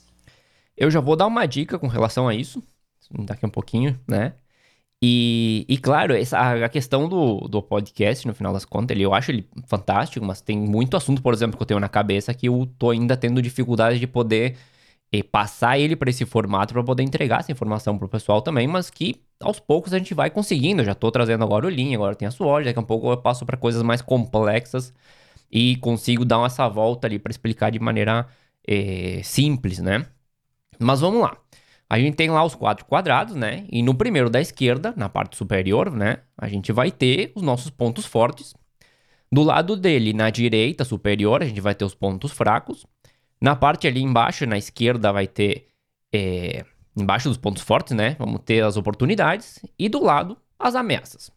Eu 0.78 0.90
já 0.90 1.02
vou 1.02 1.18
dar 1.18 1.28
uma 1.28 1.46
dica 1.46 1.78
com 1.78 1.88
relação 1.88 2.30
a 2.30 2.34
isso, 2.34 2.64
daqui 3.12 3.44
a 3.44 3.50
um 3.50 3.52
pouquinho, 3.52 4.00
né? 4.08 4.36
E, 5.02 5.66
e 5.70 5.78
claro, 5.78 6.16
essa, 6.16 6.40
a 6.66 6.70
questão 6.70 7.08
do, 7.08 7.42
do 7.42 7.62
podcast, 7.62 8.26
no 8.28 8.34
final 8.34 8.52
das 8.52 8.66
contas, 8.66 8.96
ele, 8.96 9.06
eu 9.06 9.14
acho 9.14 9.30
ele 9.32 9.48
fantástico, 9.68 10.26
mas 10.26 10.42
tem 10.42 10.58
muito 10.58 10.98
assunto, 10.98 11.22
por 11.22 11.34
exemplo, 11.34 11.56
que 11.56 11.62
eu 11.62 11.68
tenho 11.68 11.80
na 11.80 11.90
cabeça 11.90 12.34
que 12.34 12.48
eu 12.48 12.68
tô 12.80 12.90
ainda 12.90 13.16
tendo 13.16 13.40
dificuldade 13.42 14.00
de 14.00 14.08
poder 14.08 14.58
eh, 15.12 15.24
passar 15.24 15.80
ele 15.80 15.96
para 15.96 16.10
esse 16.10 16.26
formato 16.26 16.74
para 16.74 16.84
poder 16.84 17.04
entregar 17.04 17.40
essa 17.42 17.52
informação 17.52 17.98
pro 17.98 18.10
pessoal 18.10 18.42
também, 18.42 18.68
mas 18.68 18.90
que 18.90 19.22
aos 19.40 19.60
poucos 19.60 19.94
a 19.94 20.00
gente 20.00 20.14
vai 20.14 20.30
conseguindo. 20.32 20.82
Eu 20.82 20.86
já 20.86 20.96
tô 20.96 21.12
trazendo 21.12 21.44
agora 21.44 21.68
o 21.68 21.70
Lean, 21.70 21.94
agora 21.96 22.16
tem 22.16 22.28
a 22.28 22.32
SWOT, 22.32 22.66
daqui 22.66 22.80
a 22.80 22.84
pouco 22.84 23.12
eu 23.12 23.18
passo 23.18 23.46
para 23.46 23.58
coisas 23.58 23.84
mais 23.84 24.02
complexas 24.02 24.94
e 25.52 25.78
consigo 25.78 26.26
dar 26.26 26.46
essa 26.46 26.68
volta 26.70 27.08
ali 27.08 27.20
para 27.20 27.32
explicar 27.32 27.72
de 27.72 27.80
maneira 27.80 28.28
eh, 28.68 29.22
simples, 29.24 29.80
né? 29.80 30.06
Mas 30.80 31.02
vamos 31.02 31.22
lá. 31.22 31.38
A 31.90 31.98
gente 32.00 32.16
tem 32.16 32.30
lá 32.30 32.44
os 32.44 32.54
quatro 32.54 32.86
quadrados, 32.86 33.36
né? 33.36 33.66
E 33.72 33.82
no 33.82 33.96
primeiro 33.96 34.30
da 34.30 34.42
esquerda, 34.42 34.94
na 34.98 35.08
parte 35.08 35.38
superior, 35.38 35.90
né? 35.92 36.18
A 36.38 36.48
gente 36.48 36.72
vai 36.72 36.92
ter 36.92 37.32
os 37.36 37.42
nossos 37.42 37.70
pontos 37.70 38.06
fortes. 38.06 38.54
Do 39.32 39.44
lado 39.44 39.76
dele, 39.76 40.14
na 40.14 40.30
direita 40.30 40.84
superior, 40.84 41.42
a 41.42 41.46
gente 41.46 41.62
vai 41.62 41.74
ter 41.74 41.86
os 41.86 41.96
pontos 41.96 42.32
fracos. 42.32 42.86
Na 43.40 43.56
parte 43.56 43.88
ali 43.88 44.02
embaixo, 44.02 44.46
na 44.46 44.58
esquerda, 44.58 45.14
vai 45.14 45.28
ter. 45.28 45.68
É, 46.14 46.66
embaixo 46.96 47.30
dos 47.30 47.38
pontos 47.38 47.64
fortes, 47.64 47.96
né? 47.96 48.16
Vamos 48.20 48.42
ter 48.44 48.64
as 48.64 48.76
oportunidades. 48.76 49.60
E 49.80 49.88
do 49.88 50.04
lado, 50.04 50.38
as 50.60 50.76
ameaças. 50.76 51.32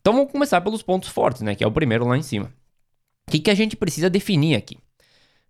Então 0.00 0.12
vamos 0.12 0.32
começar 0.32 0.60
pelos 0.60 0.82
pontos 0.82 1.08
fortes, 1.08 1.42
né? 1.42 1.54
Que 1.54 1.64
é 1.64 1.66
o 1.66 1.72
primeiro 1.72 2.06
lá 2.06 2.18
em 2.18 2.22
cima. 2.22 2.52
O 3.26 3.30
que, 3.30 3.38
que 3.38 3.50
a 3.50 3.54
gente 3.54 3.76
precisa 3.76 4.10
definir 4.10 4.56
aqui? 4.56 4.76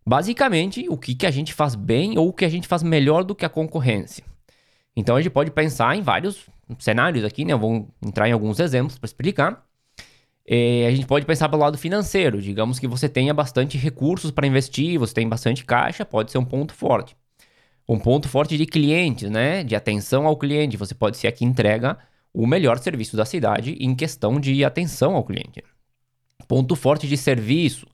Basicamente, 0.04 0.87
o 0.88 0.97
que, 0.97 1.14
que 1.14 1.26
a 1.26 1.30
gente 1.30 1.54
faz 1.54 1.75
bem 1.75 2.18
ou 2.18 2.28
o 2.28 2.32
que 2.32 2.44
a 2.44 2.49
gente 2.49 2.66
faz 2.66 2.82
melhor 2.82 3.23
do 3.23 3.35
que 3.35 3.44
a 3.44 3.49
concorrência. 3.49 4.25
Então 4.97 5.16
a 5.16 5.21
gente 5.21 5.30
pode 5.30 5.50
pensar 5.50 5.97
em 5.97 6.02
vários 6.02 6.47
cenários 6.78 7.25
aqui, 7.25 7.44
né? 7.44 7.52
Eu 7.52 7.59
vou 7.59 7.88
entrar 8.04 8.28
em 8.28 8.32
alguns 8.32 8.59
exemplos 8.61 8.99
para 8.99 9.06
explicar. 9.06 9.64
É, 10.47 10.87
a 10.88 10.90
gente 10.90 11.06
pode 11.06 11.25
pensar 11.25 11.49
pelo 11.49 11.62
lado 11.62 11.78
financeiro. 11.78 12.42
Digamos 12.42 12.78
que 12.78 12.88
você 12.88 13.09
tenha 13.09 13.32
bastante 13.32 13.78
recursos 13.78 14.30
para 14.30 14.47
investir, 14.47 14.99
você 14.99 15.14
tem 15.14 15.28
bastante 15.28 15.64
caixa, 15.64 16.04
pode 16.04 16.32
ser 16.32 16.38
um 16.38 16.44
ponto 16.44 16.75
forte. 16.75 17.16
Um 17.88 17.99
ponto 17.99 18.28
forte 18.28 18.56
de 18.56 18.66
clientes, 18.66 19.30
né? 19.30 19.62
De 19.62 19.76
atenção 19.76 20.26
ao 20.26 20.37
cliente. 20.37 20.76
Você 20.76 20.94
pode 20.94 21.16
ser 21.16 21.28
a 21.28 21.32
que 21.32 21.44
entrega 21.44 21.97
o 22.35 22.47
melhor 22.47 22.78
serviço 22.78 23.16
da 23.16 23.25
cidade 23.25 23.76
em 23.78 23.94
questão 23.94 24.40
de 24.40 24.64
atenção 24.64 25.14
ao 25.14 25.25
cliente. 25.25 25.62
Ponto 26.49 26.75
forte 26.75 27.06
de 27.06 27.16
serviço 27.16 27.87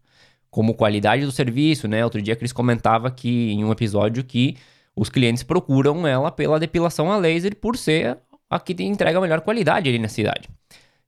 como 0.50 0.74
qualidade 0.74 1.24
do 1.24 1.32
serviço, 1.32 1.86
né? 1.86 2.04
Outro 2.04 2.20
dia 2.22 2.34
a 2.34 2.36
Cris 2.36 2.52
comentava 2.52 3.10
que 3.10 3.50
em 3.52 3.64
um 3.64 3.72
episódio 3.72 4.24
que 4.24 4.56
os 4.96 5.08
clientes 5.08 5.42
procuram 5.42 6.06
ela 6.06 6.30
pela 6.30 6.58
depilação 6.58 7.12
a 7.12 7.16
laser 7.16 7.54
por 7.56 7.76
ser 7.76 8.18
a 8.50 8.58
que 8.58 8.74
entrega 8.82 9.18
a 9.18 9.20
melhor 9.20 9.40
qualidade 9.42 9.88
ali 9.88 9.98
na 9.98 10.08
cidade. 10.08 10.48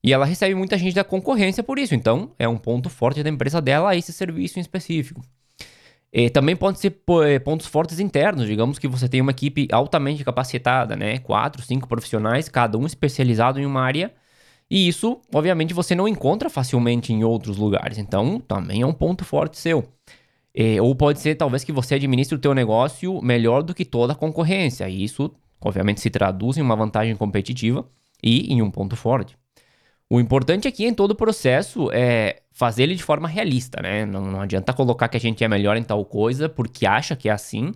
E 0.02 0.12
ela 0.12 0.24
recebe 0.24 0.54
muita 0.54 0.78
gente 0.78 0.94
da 0.94 1.04
concorrência 1.04 1.62
por 1.62 1.78
isso. 1.78 1.94
Então, 1.94 2.32
é 2.38 2.48
um 2.48 2.56
ponto 2.56 2.88
forte 2.88 3.22
da 3.22 3.28
empresa 3.28 3.60
dela 3.60 3.94
esse 3.96 4.12
serviço 4.12 4.58
em 4.58 4.62
específico. 4.62 5.22
E 6.12 6.28
também 6.28 6.56
pode 6.56 6.80
ser 6.80 6.98
eh, 7.24 7.38
pontos 7.38 7.66
fortes 7.66 8.00
internos. 8.00 8.46
Digamos 8.46 8.78
que 8.78 8.88
você 8.88 9.08
tem 9.08 9.20
uma 9.20 9.30
equipe 9.30 9.68
altamente 9.70 10.24
capacitada, 10.24 10.96
né? 10.96 11.18
Quatro, 11.18 11.62
cinco 11.62 11.86
profissionais, 11.86 12.48
cada 12.48 12.76
um 12.76 12.86
especializado 12.86 13.60
em 13.60 13.66
uma 13.66 13.82
área. 13.82 14.12
E 14.70 14.86
isso, 14.86 15.20
obviamente, 15.34 15.74
você 15.74 15.94
não 15.94 16.06
encontra 16.06 16.48
facilmente 16.48 17.12
em 17.12 17.24
outros 17.24 17.56
lugares. 17.56 17.98
Então, 17.98 18.38
também 18.38 18.82
é 18.82 18.86
um 18.86 18.92
ponto 18.92 19.24
forte 19.24 19.58
seu. 19.58 19.84
E, 20.54 20.80
ou 20.80 20.94
pode 20.94 21.20
ser, 21.20 21.34
talvez, 21.34 21.64
que 21.64 21.72
você 21.72 21.96
administre 21.96 22.36
o 22.36 22.40
teu 22.40 22.54
negócio 22.54 23.20
melhor 23.20 23.62
do 23.62 23.74
que 23.74 23.84
toda 23.84 24.12
a 24.12 24.16
concorrência. 24.16 24.88
E 24.88 25.02
isso, 25.02 25.32
obviamente, 25.60 26.00
se 26.00 26.08
traduz 26.08 26.56
em 26.56 26.62
uma 26.62 26.76
vantagem 26.76 27.16
competitiva 27.16 27.84
e 28.22 28.52
em 28.52 28.62
um 28.62 28.70
ponto 28.70 28.94
forte. 28.94 29.36
O 30.08 30.20
importante 30.20 30.66
aqui 30.66 30.84
em 30.84 30.94
todo 30.94 31.12
o 31.12 31.16
processo 31.16 31.90
é 31.92 32.42
fazer 32.52 32.84
ele 32.84 32.96
de 32.96 33.02
forma 33.02 33.28
realista, 33.28 33.80
né? 33.80 34.04
Não, 34.04 34.22
não 34.22 34.40
adianta 34.40 34.72
colocar 34.72 35.08
que 35.08 35.16
a 35.16 35.20
gente 35.20 35.42
é 35.42 35.48
melhor 35.48 35.76
em 35.76 35.84
tal 35.84 36.04
coisa 36.04 36.48
porque 36.48 36.84
acha 36.84 37.14
que 37.14 37.28
é 37.28 37.32
assim, 37.32 37.72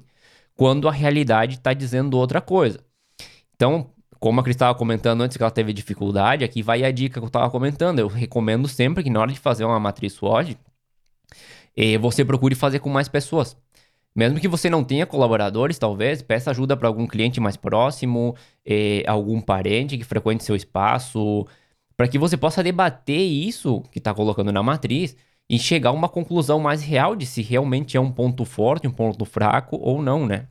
quando 0.57 0.89
a 0.89 0.93
realidade 0.93 1.55
está 1.57 1.73
dizendo 1.73 2.19
outra 2.19 2.41
coisa. 2.41 2.81
Então, 3.55 3.94
como 4.25 4.41
a 4.41 4.43
Cris 4.43 4.57
estava 4.57 4.75
comentando 4.75 5.21
antes 5.21 5.37
que 5.37 5.43
ela 5.43 5.51
teve 5.51 5.71
dificuldade, 5.75 6.45
aqui 6.47 6.63
vai 6.63 6.83
a 6.83 6.91
dica 6.91 7.21
que 7.21 7.25
eu 7.25 7.27
estava 7.27 7.51
comentando. 7.51 7.99
Eu 7.99 8.09
recomendo 8.09 8.67
sempre 8.67 9.05
que 9.05 9.11
na 9.11 9.21
hora 9.21 9.31
de 9.31 9.39
fazer 9.39 9.67
uma 9.67 9.79
matriz 9.79 10.15
SWOT, 10.15 10.57
eh, 11.77 11.99
você 11.99 12.25
procure 12.25 12.55
fazer 12.55 12.79
com 12.79 12.89
mais 12.89 13.07
pessoas. 13.07 13.55
Mesmo 14.17 14.41
que 14.41 14.49
você 14.49 14.71
não 14.71 14.83
tenha 14.83 15.05
colaboradores, 15.05 15.79
talvez, 15.79 16.23
peça 16.23 16.51
ajuda 16.51 16.75
para 16.75 16.89
algum 16.89 17.07
cliente 17.07 17.39
mais 17.39 17.59
próximo, 17.59 18.35
eh, 18.65 19.03
algum 19.07 19.43
parente 19.43 19.99
que 19.99 20.05
frequente 20.05 20.43
seu 20.43 20.57
espaço, 20.57 21.47
para 21.95 22.09
que 22.09 22.19
você 22.19 22.39
possa 22.39 22.63
debater 22.63 23.21
isso 23.21 23.83
que 23.93 23.99
está 23.99 24.15
colocando 24.15 24.51
na 24.51 24.63
matriz 24.63 25.15
e 25.51 25.59
chegar 25.59 25.91
a 25.91 25.93
uma 25.93 26.09
conclusão 26.09 26.59
mais 26.59 26.83
real 26.83 27.15
de 27.15 27.27
se 27.27 27.43
realmente 27.43 27.95
é 27.95 28.01
um 28.01 28.11
ponto 28.11 28.47
forte, 28.47 28.89
um 28.89 28.91
ponto 28.91 29.27
fraco 29.27 29.77
ou 29.77 30.01
não, 30.01 30.25
né? 30.27 30.49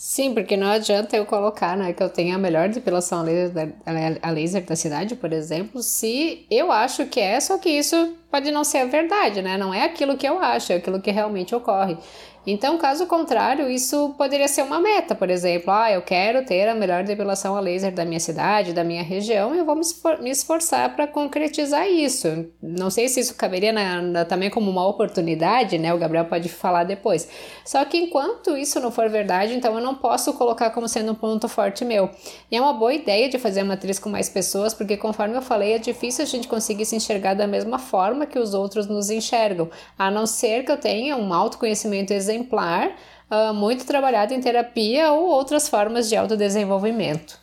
Sim, 0.00 0.32
porque 0.32 0.56
não 0.56 0.68
adianta 0.68 1.16
eu 1.16 1.26
colocar 1.26 1.76
né, 1.76 1.92
que 1.92 2.00
eu 2.00 2.08
tenho 2.08 2.32
a 2.32 2.38
melhor 2.38 2.68
depilação 2.68 3.18
a 3.18 3.22
laser, 3.22 3.74
a 4.22 4.30
laser 4.30 4.64
da 4.64 4.76
cidade, 4.76 5.16
por 5.16 5.32
exemplo, 5.32 5.82
se 5.82 6.46
eu 6.48 6.70
acho 6.70 7.06
que 7.06 7.18
é, 7.18 7.40
só 7.40 7.58
que 7.58 7.68
isso 7.68 8.16
pode 8.30 8.52
não 8.52 8.62
ser 8.62 8.78
a 8.78 8.84
verdade, 8.84 9.42
né? 9.42 9.58
Não 9.58 9.74
é 9.74 9.82
aquilo 9.82 10.16
que 10.16 10.24
eu 10.24 10.38
acho, 10.38 10.72
é 10.72 10.76
aquilo 10.76 11.02
que 11.02 11.10
realmente 11.10 11.52
ocorre. 11.52 11.98
Então, 12.46 12.78
caso 12.78 13.06
contrário, 13.06 13.68
isso 13.68 14.14
poderia 14.16 14.48
ser 14.48 14.62
uma 14.62 14.80
meta, 14.80 15.14
por 15.14 15.28
exemplo, 15.28 15.70
ah, 15.70 15.92
eu 15.92 16.00
quero 16.00 16.44
ter 16.46 16.66
a 16.66 16.74
melhor 16.74 17.04
depilação 17.04 17.54
a 17.54 17.60
laser 17.60 17.92
da 17.92 18.04
minha 18.04 18.20
cidade, 18.20 18.72
da 18.72 18.82
minha 18.82 19.02
região, 19.02 19.54
eu 19.54 19.64
vou 19.64 19.78
me 20.20 20.30
esforçar 20.30 20.94
para 20.94 21.06
concretizar 21.06 21.86
isso. 21.86 22.46
Não 22.62 22.88
sei 22.88 23.08
se 23.08 23.20
isso 23.20 23.34
caberia 23.34 23.72
na, 23.72 24.00
na, 24.00 24.24
também 24.24 24.48
como 24.48 24.70
uma 24.70 24.86
oportunidade, 24.86 25.76
né? 25.76 25.92
O 25.92 25.98
Gabriel 25.98 26.24
pode 26.24 26.48
falar 26.48 26.84
depois. 26.84 27.28
Só 27.64 27.84
que 27.84 27.98
enquanto 27.98 28.56
isso 28.56 28.80
não 28.80 28.90
for 28.90 29.10
verdade, 29.10 29.54
então 29.54 29.74
eu 29.74 29.82
não 29.82 29.94
posso 29.94 30.32
colocar 30.32 30.70
como 30.70 30.88
sendo 30.88 31.12
um 31.12 31.14
ponto 31.14 31.48
forte 31.48 31.84
meu. 31.84 32.08
E 32.50 32.56
é 32.56 32.60
uma 32.60 32.72
boa 32.72 32.94
ideia 32.94 33.28
de 33.28 33.38
fazer 33.38 33.60
a 33.60 33.64
matriz 33.64 33.98
com 33.98 34.08
mais 34.08 34.28
pessoas, 34.28 34.72
porque 34.72 34.96
conforme 34.96 35.36
eu 35.36 35.42
falei, 35.42 35.72
é 35.74 35.78
difícil 35.78 36.24
a 36.24 36.26
gente 36.26 36.48
conseguir 36.48 36.86
se 36.86 36.96
enxergar 36.96 37.34
da 37.34 37.46
mesma 37.46 37.78
forma 37.78 38.24
que 38.24 38.38
os 38.38 38.54
outros 38.54 38.86
nos 38.86 39.10
enxergam, 39.10 39.68
a 39.98 40.10
não 40.10 40.24
ser 40.24 40.64
que 40.64 40.72
eu 40.72 40.78
tenha 40.78 41.16
um 41.16 41.34
autoconhecimento 41.34 42.12
exemplar 42.12 42.27
exemplar, 42.28 42.90
uh, 43.30 43.54
muito 43.54 43.86
trabalhado 43.86 44.34
em 44.34 44.40
terapia 44.40 45.12
ou 45.12 45.28
outras 45.28 45.68
formas 45.68 46.08
de 46.08 46.16
autodesenvolvimento. 46.16 47.38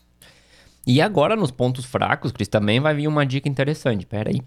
E 0.86 1.02
agora, 1.02 1.36
nos 1.36 1.52
pontos 1.52 1.86
fracos, 1.86 2.32
Cris, 2.32 2.48
também 2.48 2.80
vai 2.80 2.94
vir 2.94 3.08
uma 3.08 3.26
dica 3.26 3.50
interessante. 3.50 4.06
Pera 4.06 4.30
aí. 4.30 4.42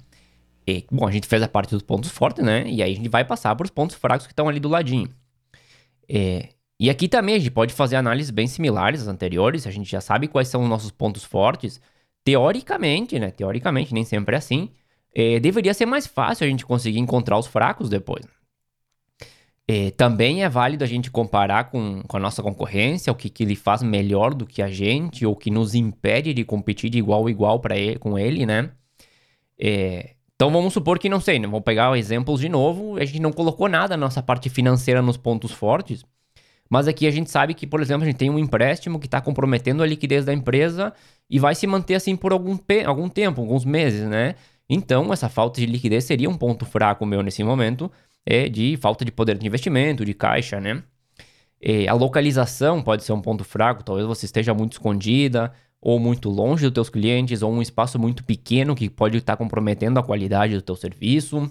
E, 0.66 0.84
bom, 0.90 1.06
a 1.06 1.10
gente 1.10 1.26
fez 1.26 1.42
a 1.42 1.48
parte 1.48 1.70
dos 1.70 1.82
pontos 1.82 2.10
fortes, 2.10 2.44
né? 2.44 2.64
E 2.68 2.82
aí 2.82 2.92
a 2.92 2.96
gente 2.96 3.08
vai 3.08 3.24
passar 3.24 3.54
para 3.56 3.64
os 3.64 3.70
pontos 3.70 3.96
fracos 3.96 4.26
que 4.26 4.32
estão 4.32 4.48
ali 4.48 4.60
do 4.60 4.68
ladinho. 4.68 5.08
É, 6.08 6.50
e 6.78 6.88
aqui 6.88 7.08
também 7.08 7.34
a 7.34 7.38
gente 7.38 7.50
pode 7.50 7.74
fazer 7.74 7.96
análises 7.96 8.30
bem 8.30 8.46
similares 8.46 9.02
às 9.02 9.08
anteriores. 9.08 9.66
A 9.66 9.70
gente 9.70 9.90
já 9.90 10.00
sabe 10.00 10.28
quais 10.28 10.48
são 10.48 10.62
os 10.62 10.68
nossos 10.68 10.90
pontos 10.90 11.24
fortes. 11.24 11.80
Teoricamente, 12.22 13.18
né? 13.18 13.30
Teoricamente, 13.30 13.92
nem 13.92 14.04
sempre 14.04 14.36
é 14.36 14.38
assim. 14.38 14.70
É, 15.14 15.40
deveria 15.40 15.74
ser 15.74 15.86
mais 15.86 16.06
fácil 16.06 16.46
a 16.46 16.50
gente 16.50 16.64
conseguir 16.64 17.00
encontrar 17.00 17.38
os 17.38 17.46
fracos 17.46 17.88
depois. 17.88 18.24
É, 19.70 19.90
também 19.90 20.42
é 20.42 20.48
válido 20.48 20.82
a 20.82 20.86
gente 20.86 21.10
comparar 21.10 21.64
com, 21.64 22.02
com 22.08 22.16
a 22.16 22.20
nossa 22.20 22.42
concorrência, 22.42 23.12
o 23.12 23.14
que, 23.14 23.28
que 23.28 23.42
ele 23.42 23.54
faz 23.54 23.82
melhor 23.82 24.32
do 24.32 24.46
que 24.46 24.62
a 24.62 24.70
gente, 24.70 25.26
ou 25.26 25.36
que 25.36 25.50
nos 25.50 25.74
impede 25.74 26.32
de 26.32 26.42
competir 26.42 26.88
de 26.88 26.96
igual 26.96 27.26
a 27.26 27.30
igual 27.30 27.60
para 27.60 27.76
ele, 27.76 27.98
com 27.98 28.18
ele, 28.18 28.46
né? 28.46 28.70
É, 29.60 30.14
então 30.34 30.50
vamos 30.50 30.72
supor 30.72 30.98
que, 30.98 31.08
não 31.08 31.20
sei, 31.20 31.38
né? 31.38 31.46
vamos 31.46 31.64
pegar 31.64 31.96
exemplos 31.98 32.40
de 32.40 32.48
novo, 32.48 32.96
a 32.96 33.04
gente 33.04 33.20
não 33.20 33.32
colocou 33.32 33.68
nada 33.68 33.96
na 33.96 34.06
nossa 34.06 34.22
parte 34.22 34.48
financeira 34.48 35.02
nos 35.02 35.18
pontos 35.18 35.50
fortes, 35.52 36.02
mas 36.70 36.88
aqui 36.88 37.06
a 37.06 37.10
gente 37.10 37.30
sabe 37.30 37.54
que, 37.54 37.66
por 37.66 37.82
exemplo, 37.82 38.04
a 38.04 38.06
gente 38.06 38.16
tem 38.16 38.30
um 38.30 38.38
empréstimo 38.38 38.98
que 38.98 39.06
está 39.06 39.20
comprometendo 39.20 39.82
a 39.82 39.86
liquidez 39.86 40.24
da 40.24 40.32
empresa 40.32 40.94
e 41.28 41.38
vai 41.38 41.54
se 41.54 41.66
manter 41.66 41.96
assim 41.96 42.16
por 42.16 42.32
algum, 42.32 42.56
algum 42.86 43.08
tempo, 43.08 43.40
alguns 43.40 43.64
meses, 43.64 44.08
né? 44.08 44.34
Então, 44.68 45.12
essa 45.12 45.28
falta 45.28 45.60
de 45.60 45.66
liquidez 45.66 46.04
seria 46.04 46.28
um 46.28 46.36
ponto 46.36 46.64
fraco 46.66 47.04
meu 47.04 47.22
nesse 47.22 47.42
momento, 47.42 47.90
é, 48.30 48.46
de 48.46 48.76
falta 48.76 49.06
de 49.06 49.10
poder 49.10 49.38
de 49.38 49.46
investimento, 49.46 50.04
de 50.04 50.12
caixa, 50.12 50.60
né? 50.60 50.82
É, 51.60 51.88
a 51.88 51.94
localização 51.94 52.82
pode 52.82 53.02
ser 53.02 53.12
um 53.12 53.22
ponto 53.22 53.42
fraco, 53.42 53.82
talvez 53.82 54.06
você 54.06 54.26
esteja 54.26 54.52
muito 54.52 54.72
escondida 54.72 55.50
ou 55.80 55.98
muito 55.98 56.28
longe 56.28 56.64
dos 56.64 56.74
teus 56.74 56.90
clientes 56.90 57.40
ou 57.40 57.50
um 57.50 57.62
espaço 57.62 57.98
muito 57.98 58.22
pequeno 58.22 58.74
que 58.74 58.90
pode 58.90 59.16
estar 59.16 59.36
comprometendo 59.36 59.98
a 59.98 60.02
qualidade 60.02 60.54
do 60.54 60.60
teu 60.60 60.76
serviço. 60.76 61.50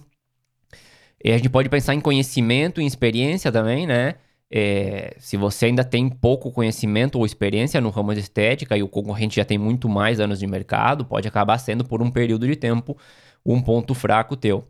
A 1.25 1.29
gente 1.29 1.49
pode 1.49 1.67
pensar 1.67 1.95
em 1.95 1.99
conhecimento 1.99 2.79
e 2.79 2.85
experiência 2.85 3.51
também, 3.51 3.87
né? 3.87 4.15
É, 4.49 5.15
se 5.19 5.35
você 5.35 5.65
ainda 5.65 5.83
tem 5.83 6.07
pouco 6.07 6.51
conhecimento 6.51 7.17
ou 7.17 7.25
experiência 7.25 7.81
no 7.81 7.89
ramo 7.89 8.13
de 8.13 8.19
estética 8.19 8.77
e 8.77 8.83
o 8.83 8.87
concorrente 8.87 9.37
já 9.37 9.43
tem 9.43 9.57
muito 9.57 9.89
mais 9.89 10.19
anos 10.19 10.39
de 10.39 10.45
mercado, 10.45 11.03
pode 11.03 11.27
acabar 11.27 11.57
sendo 11.57 11.83
por 11.83 12.03
um 12.03 12.11
período 12.11 12.47
de 12.47 12.55
tempo 12.55 12.95
um 13.43 13.61
ponto 13.61 13.95
fraco 13.95 14.37
teu. 14.37 14.67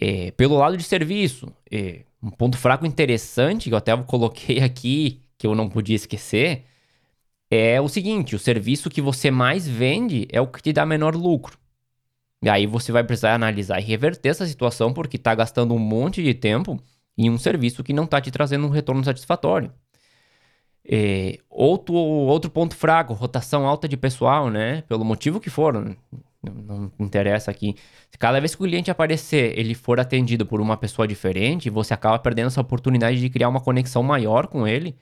É, 0.00 0.30
pelo 0.32 0.56
lado 0.58 0.76
de 0.76 0.82
serviço, 0.82 1.52
é, 1.70 2.04
um 2.22 2.30
ponto 2.30 2.56
fraco 2.56 2.86
interessante 2.86 3.68
que 3.68 3.74
eu 3.74 3.78
até 3.78 3.96
coloquei 3.96 4.60
aqui, 4.60 5.20
que 5.38 5.46
eu 5.46 5.54
não 5.54 5.68
podia 5.68 5.96
esquecer, 5.96 6.64
é 7.50 7.80
o 7.80 7.88
seguinte: 7.88 8.34
o 8.34 8.38
serviço 8.38 8.90
que 8.90 9.00
você 9.00 9.30
mais 9.30 9.66
vende 9.68 10.26
é 10.30 10.40
o 10.40 10.46
que 10.46 10.62
te 10.62 10.72
dá 10.72 10.84
menor 10.86 11.14
lucro. 11.14 11.58
E 12.42 12.48
aí 12.48 12.66
você 12.66 12.92
vai 12.92 13.02
precisar 13.04 13.34
analisar 13.34 13.80
e 13.80 13.84
reverter 13.84 14.28
essa 14.28 14.46
situação 14.46 14.92
porque 14.92 15.16
está 15.16 15.34
gastando 15.34 15.74
um 15.74 15.78
monte 15.78 16.22
de 16.22 16.34
tempo 16.34 16.78
em 17.16 17.30
um 17.30 17.38
serviço 17.38 17.82
que 17.82 17.92
não 17.92 18.04
está 18.04 18.20
te 18.20 18.30
trazendo 18.30 18.66
um 18.66 18.70
retorno 18.70 19.02
satisfatório. 19.04 19.72
É, 20.86 21.38
outro, 21.48 21.94
outro 21.94 22.50
ponto 22.50 22.74
fraco, 22.76 23.14
rotação 23.14 23.66
alta 23.66 23.88
de 23.88 23.96
pessoal, 23.96 24.50
né? 24.50 24.82
Pelo 24.82 25.04
motivo 25.04 25.40
que 25.40 25.48
for, 25.48 25.72
não, 25.72 26.52
não 26.52 26.92
interessa 26.98 27.50
aqui. 27.50 27.74
Cada 28.18 28.38
vez 28.38 28.54
que 28.54 28.62
o 28.62 28.66
cliente 28.66 28.90
aparecer, 28.90 29.58
ele 29.58 29.74
for 29.74 29.98
atendido 29.98 30.44
por 30.46 30.60
uma 30.60 30.76
pessoa 30.76 31.08
diferente, 31.08 31.70
você 31.70 31.94
acaba 31.94 32.18
perdendo 32.18 32.48
essa 32.48 32.60
oportunidade 32.60 33.18
de 33.20 33.30
criar 33.30 33.48
uma 33.48 33.60
conexão 33.60 34.02
maior 34.02 34.46
com 34.46 34.66
ele 34.68 34.94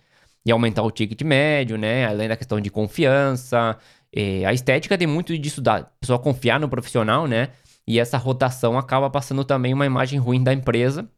e 0.45 0.51
aumentar 0.53 0.83
o 0.83 0.91
ticket 0.91 1.21
médio, 1.23 1.77
né? 1.79 2.07
Além 2.07 2.29
da 2.29 2.37
questão 2.37 2.61
de 2.61 2.71
confiança. 2.71 3.77
É, 4.15 4.45
a 4.45 4.53
estética 4.53 4.99
tem 4.99 5.07
muito 5.07 5.37
disso 5.39 5.61
da 5.61 5.85
pessoa 6.01 6.19
confiar 6.19 6.61
no 6.61 6.69
profissional, 6.69 7.27
né? 7.27 7.49
E 7.87 7.99
essa 7.99 8.17
rotação 8.19 8.79
acaba 8.79 9.11
passando 9.11 9.45
também 9.45 9.75
uma 9.75 9.87
imagem 9.87 10.19
ruim 10.19 10.43
da 10.43 10.53
empresa. 10.53 11.09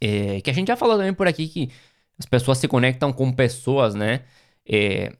É, 0.00 0.40
que 0.40 0.50
a 0.50 0.52
gente 0.52 0.68
já 0.68 0.76
falou 0.76 0.96
também 0.96 1.14
por 1.14 1.26
aqui 1.28 1.48
que 1.48 1.70
as 2.18 2.26
pessoas 2.26 2.58
se 2.58 2.68
conectam 2.68 3.12
com 3.12 3.32
pessoas, 3.32 3.94
né? 3.94 4.22
É, 4.66 5.12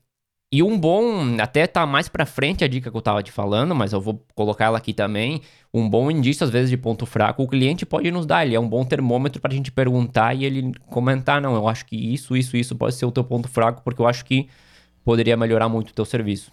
e 0.53 0.63
um 0.63 0.79
bom, 0.79 1.37
até 1.41 1.67
tá 1.67 1.85
mais 1.85 2.09
para 2.09 2.25
frente 2.25 2.63
a 2.63 2.69
dica 2.69 2.89
que 2.89 2.97
eu 2.97 3.03
tava 3.03 3.23
te 3.25 3.33
falando, 3.33 3.75
mas 3.75 3.93
eu 3.93 4.01
vou 4.01 4.25
colocar 4.37 4.67
ela 4.67 4.79
aqui 4.79 4.95
também. 4.95 5.43
Um 5.73 5.91
bom 5.91 6.09
indício, 6.11 6.45
às 6.45 6.51
vezes, 6.51 6.71
de 6.71 6.77
ponto 6.77 7.05
fraco, 7.07 7.43
o 7.43 7.49
cliente 7.49 7.85
pode 7.85 8.09
nos 8.13 8.25
dar. 8.25 8.47
Ele 8.47 8.55
é 8.55 8.61
um 8.61 8.69
bom 8.69 8.85
termômetro 8.85 9.41
pra 9.43 9.53
gente 9.53 9.73
perguntar 9.73 10.33
e 10.35 10.45
ele 10.45 10.73
comentar: 10.89 11.41
não, 11.41 11.57
eu 11.57 11.67
acho 11.69 11.85
que 11.87 11.97
isso, 11.97 12.37
isso, 12.37 12.57
isso 12.57 12.77
pode 12.77 12.95
ser 12.95 13.05
o 13.05 13.11
teu 13.11 13.25
ponto 13.25 13.49
fraco, 13.49 13.83
porque 13.83 14.01
eu 14.01 14.07
acho 14.07 14.25
que 14.25 14.49
poderia 15.05 15.37
melhorar 15.37 15.69
muito 15.69 15.91
o 15.91 15.95
teu 15.95 16.05
serviço. 16.05 16.53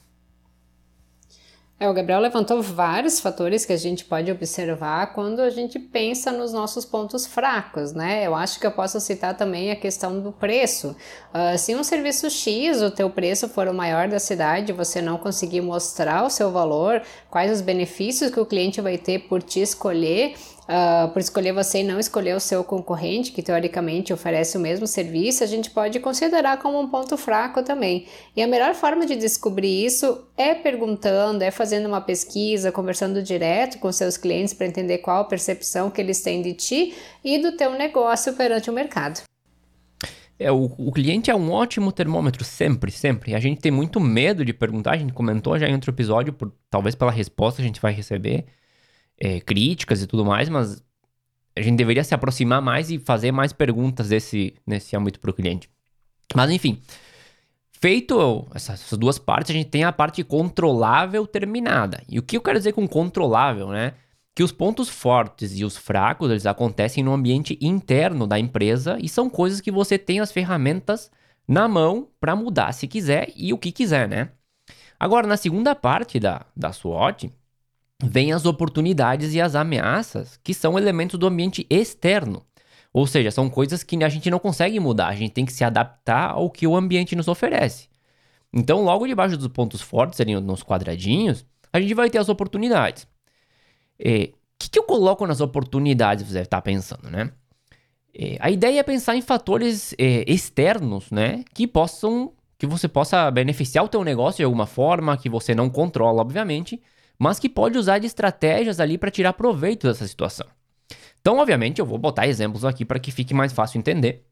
É, 1.82 1.90
o 1.90 1.94
Gabriel 1.96 2.20
levantou 2.20 2.62
vários 2.62 3.20
fatores 3.20 3.66
que 3.66 3.74
a 3.74 3.78
gente 3.78 4.06
pode 4.06 4.32
observar 4.32 5.16
quando 5.16 5.40
a 5.40 5.50
gente 5.50 5.80
pensa 5.80 6.32
nos 6.32 6.54
nossos 6.54 6.86
pontos 6.86 7.26
fracos, 7.26 7.92
né? 7.92 8.24
Eu 8.24 8.36
acho 8.36 8.60
que 8.60 8.68
eu 8.68 8.72
posso 8.72 9.00
citar 9.00 9.36
também 9.36 9.72
a 9.72 9.76
questão 9.76 10.20
do 10.20 10.32
preço. 10.32 10.96
Uh, 11.34 11.58
se 11.58 11.74
um 11.74 11.84
serviço 11.84 12.30
X, 12.30 12.84
o 12.84 12.92
teu 12.92 13.10
preço 13.10 13.50
for 13.50 13.68
o 13.68 13.74
maior 13.74 14.08
da 14.08 14.20
cidade, 14.20 14.72
você 14.72 15.02
não 15.02 15.18
conseguir 15.18 15.62
mostrar 15.62 16.24
o 16.24 16.30
seu 16.30 16.52
valor, 16.52 17.02
quais 17.32 17.52
os 17.52 17.62
benefícios 17.62 18.30
que 18.30 18.40
o 18.40 18.46
cliente 18.46 18.80
vai 18.80 19.00
ter 19.00 19.18
por 19.28 19.42
te 19.42 19.60
escolher, 19.60 20.36
uh, 20.64 21.12
por 21.12 21.20
escolher 21.20 21.54
você 21.54 21.80
e 21.80 21.84
não 21.84 22.00
escolher 22.00 22.36
o 22.36 22.40
seu 22.40 22.64
concorrente, 22.64 23.32
que 23.32 23.42
teoricamente 23.42 24.14
oferece 24.14 24.58
o 24.58 24.60
mesmo 24.60 24.88
serviço, 24.88 25.44
a 25.44 25.48
gente 25.48 25.70
pode 25.70 26.00
considerar 26.00 26.58
como 26.58 26.80
um 26.80 26.88
ponto 26.88 27.18
fraco 27.18 27.64
também. 27.64 28.08
E 28.36 28.42
a 28.42 28.48
melhor 28.48 28.74
forma 28.74 29.06
de 29.06 29.16
descobrir 29.16 29.86
isso 29.86 30.26
é 30.38 30.54
perguntando, 30.54 31.44
é 31.44 31.52
fazendo 31.52 31.88
uma 31.88 32.02
pesquisa, 32.02 32.72
conversando 32.72 33.22
direto 33.22 33.80
com 33.80 33.92
seus 33.92 34.18
clientes 34.18 34.54
para 34.54 34.68
entender 34.68 35.00
qual 35.00 35.22
a 35.22 35.26
percepção 35.26 35.90
que 35.90 36.02
eles 36.02 36.22
têm 36.22 36.42
de 36.42 36.54
ti 36.54 36.96
e 37.24 37.38
do 37.38 37.56
teu 37.56 37.72
negócio 37.72 38.34
perante 38.34 38.70
o 38.70 38.74
mercado. 38.74 39.22
É, 40.42 40.52
o, 40.52 40.72
o, 40.76 40.92
cliente 40.92 41.30
é 41.30 41.36
um 41.36 41.52
ótimo 41.52 41.92
termômetro, 41.92 42.44
sempre, 42.44 42.90
sempre. 42.90 43.36
A 43.36 43.40
gente 43.40 43.62
tem 43.62 43.72
muito 43.72 44.00
medo 44.00 44.44
de 44.44 44.52
perguntar, 44.52 44.94
a 44.94 44.98
gente 44.98 45.14
comentou 45.14 45.58
já 45.60 45.68
em 45.68 45.74
outro 45.74 45.92
episódio, 45.92 46.34
por, 46.34 46.52
talvez 46.68 46.96
pela 46.96 47.12
resposta 47.12 47.62
a 47.62 47.66
gente 47.66 47.80
vai 47.80 47.94
receber 47.94 48.48
é, 49.22 49.40
críticas 49.40 50.02
e 50.02 50.08
tudo 50.08 50.26
mais, 50.26 50.50
mas 50.50 50.84
a 51.56 51.62
gente 51.62 51.78
deveria 51.78 52.04
se 52.04 52.16
aproximar 52.16 52.62
mais 52.62 52.90
e 52.90 52.98
fazer 52.98 53.32
mais 53.32 53.54
perguntas 53.54 54.10
desse, 54.10 54.56
nesse 54.66 54.96
âmbito 54.96 55.20
para 55.20 55.30
o 55.30 55.34
cliente. 55.34 55.70
Mas 56.36 56.50
enfim, 56.50 56.82
feito 57.72 58.48
essas, 58.56 58.92
duas 58.98 59.20
partes, 59.20 59.52
a 59.52 59.54
gente 59.54 59.70
tem 59.70 59.84
a 59.84 59.92
parte 59.92 60.24
controlável 60.24 61.28
terminada. 61.28 62.02
E 62.10 62.18
o 62.18 62.24
que 62.24 62.36
eu 62.36 62.42
quero 62.42 62.58
dizer 62.58 62.74
com 62.74 62.88
controlável, 62.88 63.68
né? 63.70 63.94
que 64.34 64.44
os 64.44 64.52
pontos 64.52 64.90
fortes 64.90 65.58
e 65.58 65.66
os 65.66 65.76
fracos 65.76 66.32
eles 66.32 66.46
acontecem 66.46 67.04
no 67.04 67.14
ambiente 67.14 67.60
interno 67.62 68.26
da 68.26 68.40
empresa 68.40 68.98
e 69.00 69.10
são 69.10 69.30
coisas 69.30 69.60
que 69.60 69.70
você 69.70 69.98
tem 69.98 70.20
as 70.20 70.32
ferramentas 70.32 71.12
na 71.48 71.68
mão 71.68 72.08
para 72.20 72.36
mudar 72.36 72.72
se 72.72 72.88
quiser 72.88 73.32
e 73.36 73.52
o 73.52 73.58
que 73.58 73.72
quiser, 73.72 74.08
né? 74.08 74.30
Agora, 74.98 75.28
na 75.28 75.36
segunda 75.36 75.76
parte 75.76 76.20
da, 76.20 76.46
da 76.56 76.72
SWOT, 76.72 77.30
vem 78.04 78.32
as 78.32 78.46
oportunidades 78.46 79.34
e 79.34 79.42
as 79.42 79.56
ameaças, 79.56 80.40
que 80.44 80.54
são 80.54 80.78
elementos 80.78 81.20
do 81.20 81.28
ambiente 81.28 81.66
externo. 81.70 82.44
Ou 82.94 83.08
seja, 83.08 83.32
são 83.32 83.50
coisas 83.50 83.84
que 83.84 84.04
a 84.04 84.10
gente 84.10 84.30
não 84.30 84.40
consegue 84.40 84.80
mudar, 84.80 85.08
a 85.08 85.16
gente 85.16 85.32
tem 85.32 85.46
que 85.46 85.54
se 85.54 85.64
adaptar 85.64 86.32
ao 86.32 86.50
que 86.50 86.68
o 86.68 86.76
ambiente 86.76 87.16
nos 87.16 87.28
oferece. 87.28 87.88
Então, 88.54 88.84
logo 88.84 89.08
debaixo 89.08 89.38
dos 89.38 89.48
pontos 89.48 89.82
fortes, 89.82 90.20
ali 90.20 90.40
nos 90.40 90.62
quadradinhos, 90.62 91.46
a 91.72 91.80
gente 91.80 91.94
vai 91.94 92.10
ter 92.10 92.18
as 92.18 92.28
oportunidades. 92.28 93.04
O 93.04 93.08
é, 94.00 94.32
que, 94.60 94.70
que, 94.70 94.80
eu 94.80 94.84
coloco 94.84 95.26
nas 95.26 95.40
oportunidades, 95.40 96.26
você 96.28 96.34
deve 96.34 96.46
estar 96.46 96.62
pensando, 96.62 97.10
né? 97.10 97.32
É, 98.14 98.36
a 98.42 98.52
ideia 98.52 98.80
é 98.82 98.84
pensar 98.84 99.16
em 99.16 99.22
fatores 99.22 99.96
é, 99.98 100.26
externos, 100.28 101.10
né? 101.12 101.46
Que 101.54 101.66
possam, 101.66 102.34
que 102.58 102.68
você 102.68 102.90
possa 102.90 103.32
beneficiar 103.32 103.86
o 103.86 103.88
teu 103.88 104.04
negócio 104.04 104.38
de 104.38 104.44
alguma 104.44 104.66
forma, 104.66 105.16
que 105.16 105.30
você 105.30 105.56
não 105.56 105.70
controla, 105.70 106.20
obviamente, 106.22 106.82
mas 107.22 107.38
que 107.38 107.48
pode 107.48 107.78
usar 107.78 108.00
de 108.00 108.08
estratégias 108.08 108.80
ali 108.80 108.98
para 108.98 109.12
tirar 109.12 109.34
proveito 109.34 109.86
dessa 109.86 110.08
situação. 110.08 110.48
Então, 111.22 111.38
obviamente, 111.38 111.78
eu 111.78 111.86
vou 111.86 112.00
botar 112.00 112.26
exemplos 112.26 112.66
aqui 112.66 112.84
para 112.84 112.98
que 112.98 113.12
fique 113.12 113.32
mais 113.32 113.54
fácil 113.54 113.78
entender. 113.78 114.26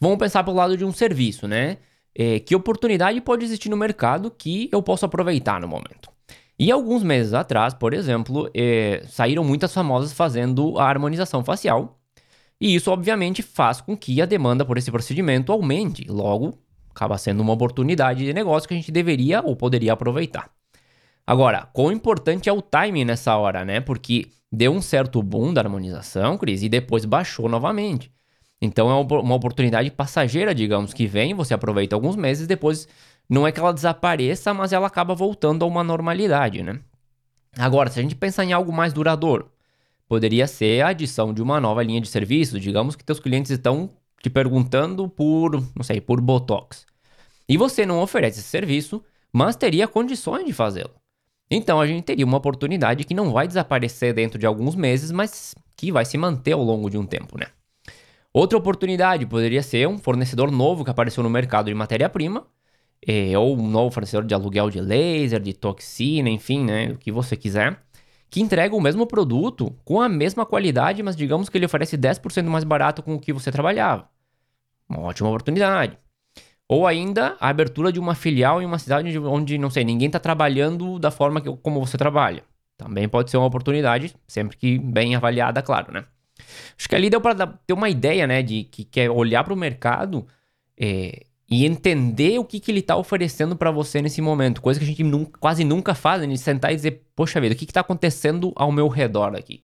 Vamos 0.00 0.18
pensar 0.18 0.42
pelo 0.42 0.56
lado 0.56 0.76
de 0.76 0.84
um 0.84 0.92
serviço, 0.92 1.46
né? 1.46 1.76
É, 2.12 2.40
que 2.40 2.56
oportunidade 2.56 3.20
pode 3.20 3.44
existir 3.44 3.68
no 3.68 3.76
mercado 3.76 4.32
que 4.32 4.68
eu 4.72 4.82
posso 4.82 5.06
aproveitar 5.06 5.60
no 5.60 5.68
momento? 5.68 6.10
E 6.58 6.72
alguns 6.72 7.04
meses 7.04 7.34
atrás, 7.34 7.72
por 7.72 7.94
exemplo, 7.94 8.50
eh, 8.52 9.04
saíram 9.06 9.44
muitas 9.44 9.72
famosas 9.72 10.12
fazendo 10.12 10.76
a 10.76 10.88
harmonização 10.88 11.44
facial. 11.44 12.00
E 12.60 12.74
isso, 12.74 12.90
obviamente, 12.90 13.42
faz 13.42 13.80
com 13.80 13.96
que 13.96 14.20
a 14.20 14.26
demanda 14.26 14.64
por 14.64 14.76
esse 14.76 14.90
procedimento 14.90 15.52
aumente. 15.52 16.04
Logo, 16.10 16.58
acaba 16.92 17.16
sendo 17.16 17.40
uma 17.40 17.52
oportunidade 17.52 18.24
de 18.24 18.34
negócio 18.34 18.68
que 18.68 18.74
a 18.74 18.76
gente 18.76 18.90
deveria 18.90 19.40
ou 19.40 19.54
poderia 19.54 19.92
aproveitar. 19.92 20.50
Agora, 21.30 21.68
quão 21.72 21.92
importante 21.92 22.48
é 22.48 22.52
o 22.52 22.60
timing 22.60 23.04
nessa 23.04 23.36
hora, 23.36 23.64
né? 23.64 23.80
Porque 23.80 24.32
deu 24.50 24.72
um 24.72 24.82
certo 24.82 25.22
boom 25.22 25.54
da 25.54 25.60
harmonização, 25.60 26.36
Cris, 26.36 26.64
e 26.64 26.68
depois 26.68 27.04
baixou 27.04 27.48
novamente. 27.48 28.10
Então 28.60 28.90
é 28.90 28.94
uma 28.94 29.36
oportunidade 29.36 29.92
passageira, 29.92 30.52
digamos, 30.52 30.92
que 30.92 31.06
vem, 31.06 31.32
você 31.32 31.54
aproveita 31.54 31.94
alguns 31.94 32.16
meses, 32.16 32.48
depois 32.48 32.88
não 33.28 33.46
é 33.46 33.52
que 33.52 33.60
ela 33.60 33.72
desapareça, 33.72 34.52
mas 34.52 34.72
ela 34.72 34.88
acaba 34.88 35.14
voltando 35.14 35.64
a 35.64 35.68
uma 35.68 35.84
normalidade, 35.84 36.64
né? 36.64 36.80
Agora, 37.56 37.88
se 37.88 38.00
a 38.00 38.02
gente 38.02 38.16
pensar 38.16 38.44
em 38.44 38.52
algo 38.52 38.72
mais 38.72 38.92
duradouro, 38.92 39.52
poderia 40.08 40.48
ser 40.48 40.80
a 40.80 40.88
adição 40.88 41.32
de 41.32 41.40
uma 41.40 41.60
nova 41.60 41.80
linha 41.84 42.00
de 42.00 42.08
serviço. 42.08 42.58
Digamos 42.58 42.96
que 42.96 43.04
teus 43.04 43.20
clientes 43.20 43.52
estão 43.52 43.90
te 44.20 44.28
perguntando 44.28 45.08
por, 45.08 45.52
não 45.76 45.84
sei, 45.84 46.00
por 46.00 46.20
Botox. 46.20 46.84
E 47.48 47.56
você 47.56 47.86
não 47.86 48.02
oferece 48.02 48.40
esse 48.40 48.48
serviço, 48.48 49.00
mas 49.32 49.54
teria 49.54 49.86
condições 49.86 50.44
de 50.44 50.52
fazê-lo. 50.52 50.99
Então 51.50 51.80
a 51.80 51.86
gente 51.86 52.04
teria 52.04 52.24
uma 52.24 52.38
oportunidade 52.38 53.04
que 53.04 53.14
não 53.14 53.32
vai 53.32 53.48
desaparecer 53.48 54.14
dentro 54.14 54.38
de 54.38 54.46
alguns 54.46 54.74
meses, 54.76 55.10
mas 55.10 55.54
que 55.76 55.90
vai 55.90 56.04
se 56.04 56.16
manter 56.16 56.52
ao 56.52 56.62
longo 56.62 56.88
de 56.88 56.96
um 56.96 57.04
tempo, 57.04 57.38
né? 57.38 57.46
Outra 58.32 58.56
oportunidade 58.56 59.26
poderia 59.26 59.62
ser 59.62 59.88
um 59.88 59.98
fornecedor 59.98 60.50
novo 60.52 60.84
que 60.84 60.90
apareceu 60.90 61.22
no 61.22 61.30
mercado 61.30 61.66
de 61.66 61.74
matéria-prima 61.74 62.46
é, 63.06 63.36
ou 63.36 63.58
um 63.58 63.68
novo 63.68 63.90
fornecedor 63.90 64.24
de 64.24 64.34
aluguel 64.34 64.70
de 64.70 64.80
laser, 64.80 65.40
de 65.40 65.52
toxina, 65.52 66.28
enfim, 66.28 66.64
né, 66.64 66.90
o 66.92 66.98
que 66.98 67.10
você 67.10 67.36
quiser, 67.36 67.80
que 68.28 68.40
entrega 68.40 68.74
o 68.74 68.80
mesmo 68.80 69.06
produto 69.06 69.74
com 69.84 70.00
a 70.00 70.08
mesma 70.08 70.46
qualidade, 70.46 71.02
mas 71.02 71.16
digamos 71.16 71.48
que 71.48 71.58
ele 71.58 71.66
oferece 71.66 71.96
10% 71.96 72.44
mais 72.48 72.64
barato 72.64 73.02
com 73.02 73.14
o 73.14 73.20
que 73.20 73.32
você 73.32 73.50
trabalhava. 73.50 74.08
Uma 74.88 75.00
ótima 75.00 75.28
oportunidade. 75.28 75.98
Ou 76.70 76.86
ainda 76.86 77.36
a 77.40 77.48
abertura 77.48 77.90
de 77.90 77.98
uma 77.98 78.14
filial 78.14 78.62
em 78.62 78.64
uma 78.64 78.78
cidade 78.78 79.18
onde, 79.18 79.58
não 79.58 79.68
sei, 79.68 79.82
ninguém 79.82 80.06
está 80.06 80.20
trabalhando 80.20 81.00
da 81.00 81.10
forma 81.10 81.40
que, 81.40 81.50
como 81.56 81.84
você 81.84 81.98
trabalha. 81.98 82.44
Também 82.76 83.08
pode 83.08 83.28
ser 83.28 83.38
uma 83.38 83.46
oportunidade, 83.46 84.14
sempre 84.28 84.56
que 84.56 84.78
bem 84.78 85.16
avaliada, 85.16 85.60
claro, 85.62 85.92
né? 85.92 86.04
Acho 86.78 86.88
que 86.88 86.94
ali 86.94 87.10
deu 87.10 87.20
para 87.20 87.44
ter 87.44 87.72
uma 87.72 87.88
ideia, 87.90 88.24
né, 88.24 88.40
de 88.40 88.62
que 88.62 88.84
quer 88.84 89.10
olhar 89.10 89.42
para 89.42 89.52
o 89.52 89.56
mercado 89.56 90.24
é, 90.78 91.24
e 91.50 91.66
entender 91.66 92.38
o 92.38 92.44
que, 92.44 92.60
que 92.60 92.70
ele 92.70 92.78
está 92.78 92.94
oferecendo 92.94 93.56
para 93.56 93.72
você 93.72 94.00
nesse 94.00 94.22
momento. 94.22 94.62
Coisa 94.62 94.78
que 94.78 94.84
a 94.86 94.88
gente 94.88 95.02
nunca, 95.02 95.40
quase 95.40 95.64
nunca 95.64 95.92
faz, 95.92 96.20
né? 96.20 96.28
De 96.28 96.38
sentar 96.38 96.70
e 96.72 96.76
dizer, 96.76 97.02
poxa 97.16 97.40
vida, 97.40 97.52
o 97.52 97.58
que 97.58 97.64
está 97.64 97.80
acontecendo 97.80 98.52
ao 98.54 98.70
meu 98.70 98.86
redor 98.86 99.34
aqui? 99.34 99.64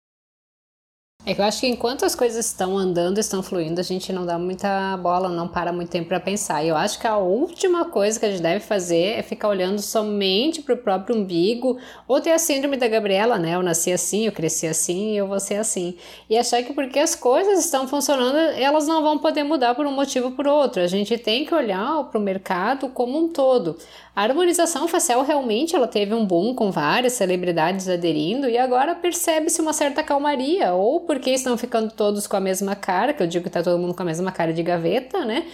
É 1.23 1.35
que 1.35 1.39
eu 1.39 1.45
acho 1.45 1.59
que 1.59 1.67
enquanto 1.67 2.03
as 2.03 2.15
coisas 2.15 2.47
estão 2.47 2.75
andando, 2.75 3.19
estão 3.19 3.43
fluindo, 3.43 3.79
a 3.79 3.83
gente 3.83 4.11
não 4.11 4.25
dá 4.25 4.39
muita 4.39 4.97
bola, 4.97 5.29
não 5.29 5.47
para 5.47 5.71
muito 5.71 5.89
tempo 5.89 6.07
para 6.07 6.19
pensar. 6.19 6.63
E 6.63 6.69
eu 6.69 6.75
acho 6.75 6.99
que 6.99 7.05
a 7.05 7.15
última 7.15 7.85
coisa 7.85 8.19
que 8.19 8.25
a 8.25 8.31
gente 8.31 8.41
deve 8.41 8.59
fazer 8.59 9.19
é 9.19 9.21
ficar 9.21 9.47
olhando 9.47 9.79
somente 9.79 10.63
para 10.63 10.73
o 10.73 10.77
próprio 10.77 11.15
umbigo, 11.15 11.77
ou 12.07 12.19
ter 12.19 12.31
a 12.31 12.39
síndrome 12.39 12.75
da 12.75 12.87
Gabriela, 12.87 13.37
né? 13.37 13.53
Eu 13.53 13.61
nasci 13.61 13.91
assim, 13.91 14.25
eu 14.25 14.31
cresci 14.31 14.65
assim, 14.65 15.15
eu 15.15 15.27
vou 15.27 15.39
ser 15.39 15.57
assim. 15.57 15.95
E 16.27 16.35
achar 16.35 16.63
que 16.63 16.73
porque 16.73 16.97
as 16.97 17.13
coisas 17.13 17.63
estão 17.63 17.87
funcionando, 17.87 18.37
elas 18.57 18.87
não 18.87 19.03
vão 19.03 19.19
poder 19.19 19.43
mudar 19.43 19.75
por 19.75 19.85
um 19.85 19.91
motivo 19.91 20.29
ou 20.29 20.31
por 20.31 20.47
outro. 20.47 20.81
A 20.81 20.87
gente 20.87 21.15
tem 21.19 21.45
que 21.45 21.53
olhar 21.53 22.03
para 22.05 22.19
o 22.19 22.21
mercado 22.21 22.89
como 22.89 23.19
um 23.19 23.29
todo. 23.29 23.77
A 24.13 24.23
harmonização 24.23 24.89
facial 24.89 25.23
realmente 25.23 25.73
ela 25.73 25.87
teve 25.87 26.13
um 26.13 26.25
boom 26.25 26.53
com 26.53 26.69
várias 26.69 27.13
celebridades 27.13 27.87
aderindo 27.87 28.49
e 28.49 28.57
agora 28.57 28.93
percebe-se 28.93 29.61
uma 29.61 29.71
certa 29.71 30.03
calmaria, 30.03 30.73
ou 30.73 30.99
porque 31.01 31.29
estão 31.29 31.57
ficando 31.57 31.91
todos 31.91 32.27
com 32.27 32.35
a 32.35 32.41
mesma 32.41 32.75
cara, 32.75 33.13
que 33.13 33.23
eu 33.23 33.27
digo 33.27 33.43
que 33.43 33.49
está 33.49 33.63
todo 33.63 33.79
mundo 33.79 33.93
com 33.93 34.01
a 34.01 34.05
mesma 34.05 34.31
cara 34.31 34.51
de 34.51 34.61
gaveta, 34.61 35.23
né? 35.23 35.45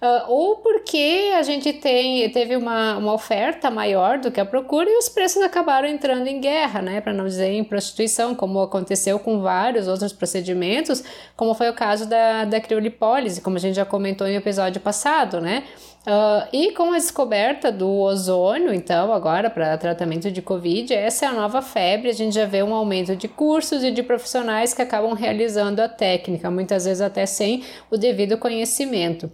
Uh, 0.00 0.30
ou 0.30 0.56
porque 0.58 1.32
a 1.36 1.42
gente 1.42 1.72
tem, 1.72 2.30
teve 2.30 2.54
uma, 2.54 2.96
uma 2.96 3.12
oferta 3.12 3.68
maior 3.68 4.18
do 4.18 4.30
que 4.30 4.40
a 4.40 4.44
procura 4.44 4.88
e 4.88 4.96
os 4.96 5.08
preços 5.08 5.42
acabaram 5.42 5.88
entrando 5.88 6.28
em 6.28 6.40
guerra, 6.40 6.80
né? 6.80 7.00
Para 7.00 7.12
não 7.12 7.24
dizer 7.24 7.50
em 7.50 7.64
prostituição, 7.64 8.32
como 8.32 8.60
aconteceu 8.60 9.18
com 9.18 9.40
vários 9.40 9.88
outros 9.88 10.12
procedimentos, 10.12 11.02
como 11.36 11.52
foi 11.52 11.68
o 11.68 11.74
caso 11.74 12.08
da, 12.08 12.44
da 12.44 12.60
criolipólise, 12.60 13.40
como 13.40 13.56
a 13.56 13.60
gente 13.60 13.74
já 13.74 13.84
comentou 13.84 14.24
em 14.28 14.36
episódio 14.36 14.80
passado, 14.80 15.40
né? 15.40 15.64
Uh, 16.08 16.48
e 16.54 16.72
com 16.72 16.94
a 16.94 16.96
descoberta 16.96 17.70
do 17.70 17.86
ozônio, 17.86 18.72
então, 18.72 19.12
agora 19.12 19.50
para 19.50 19.76
tratamento 19.76 20.30
de 20.30 20.40
Covid, 20.40 20.94
essa 20.94 21.26
é 21.26 21.28
a 21.28 21.34
nova 21.34 21.60
febre. 21.60 22.08
A 22.08 22.14
gente 22.14 22.34
já 22.34 22.46
vê 22.46 22.62
um 22.62 22.72
aumento 22.72 23.14
de 23.14 23.28
cursos 23.28 23.84
e 23.84 23.90
de 23.90 24.02
profissionais 24.02 24.72
que 24.72 24.80
acabam 24.80 25.12
realizando 25.12 25.80
a 25.80 25.88
técnica, 25.88 26.50
muitas 26.50 26.86
vezes 26.86 27.02
até 27.02 27.26
sem 27.26 27.62
o 27.90 27.98
devido 27.98 28.38
conhecimento. 28.38 29.30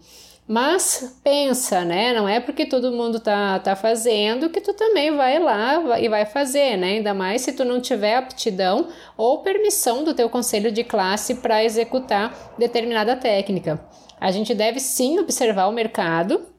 Mas 0.48 1.16
pensa, 1.22 1.84
né? 1.84 2.12
Não 2.12 2.28
é 2.28 2.40
porque 2.40 2.66
todo 2.66 2.90
mundo 2.90 3.20
tá, 3.20 3.60
tá 3.60 3.76
fazendo 3.76 4.50
que 4.50 4.60
tu 4.60 4.74
também 4.74 5.14
vai 5.16 5.38
lá 5.38 6.00
e 6.00 6.08
vai 6.08 6.26
fazer, 6.26 6.76
né? 6.76 6.94
Ainda 6.94 7.14
mais 7.14 7.42
se 7.42 7.52
tu 7.52 7.64
não 7.64 7.80
tiver 7.80 8.16
aptidão 8.16 8.88
ou 9.16 9.42
permissão 9.42 10.02
do 10.02 10.12
teu 10.12 10.28
conselho 10.28 10.72
de 10.72 10.82
classe 10.82 11.36
para 11.36 11.62
executar 11.62 12.52
determinada 12.58 13.14
técnica. 13.14 13.80
A 14.20 14.32
gente 14.32 14.52
deve 14.56 14.80
sim 14.80 15.20
observar 15.20 15.68
o 15.68 15.72
mercado 15.72 16.52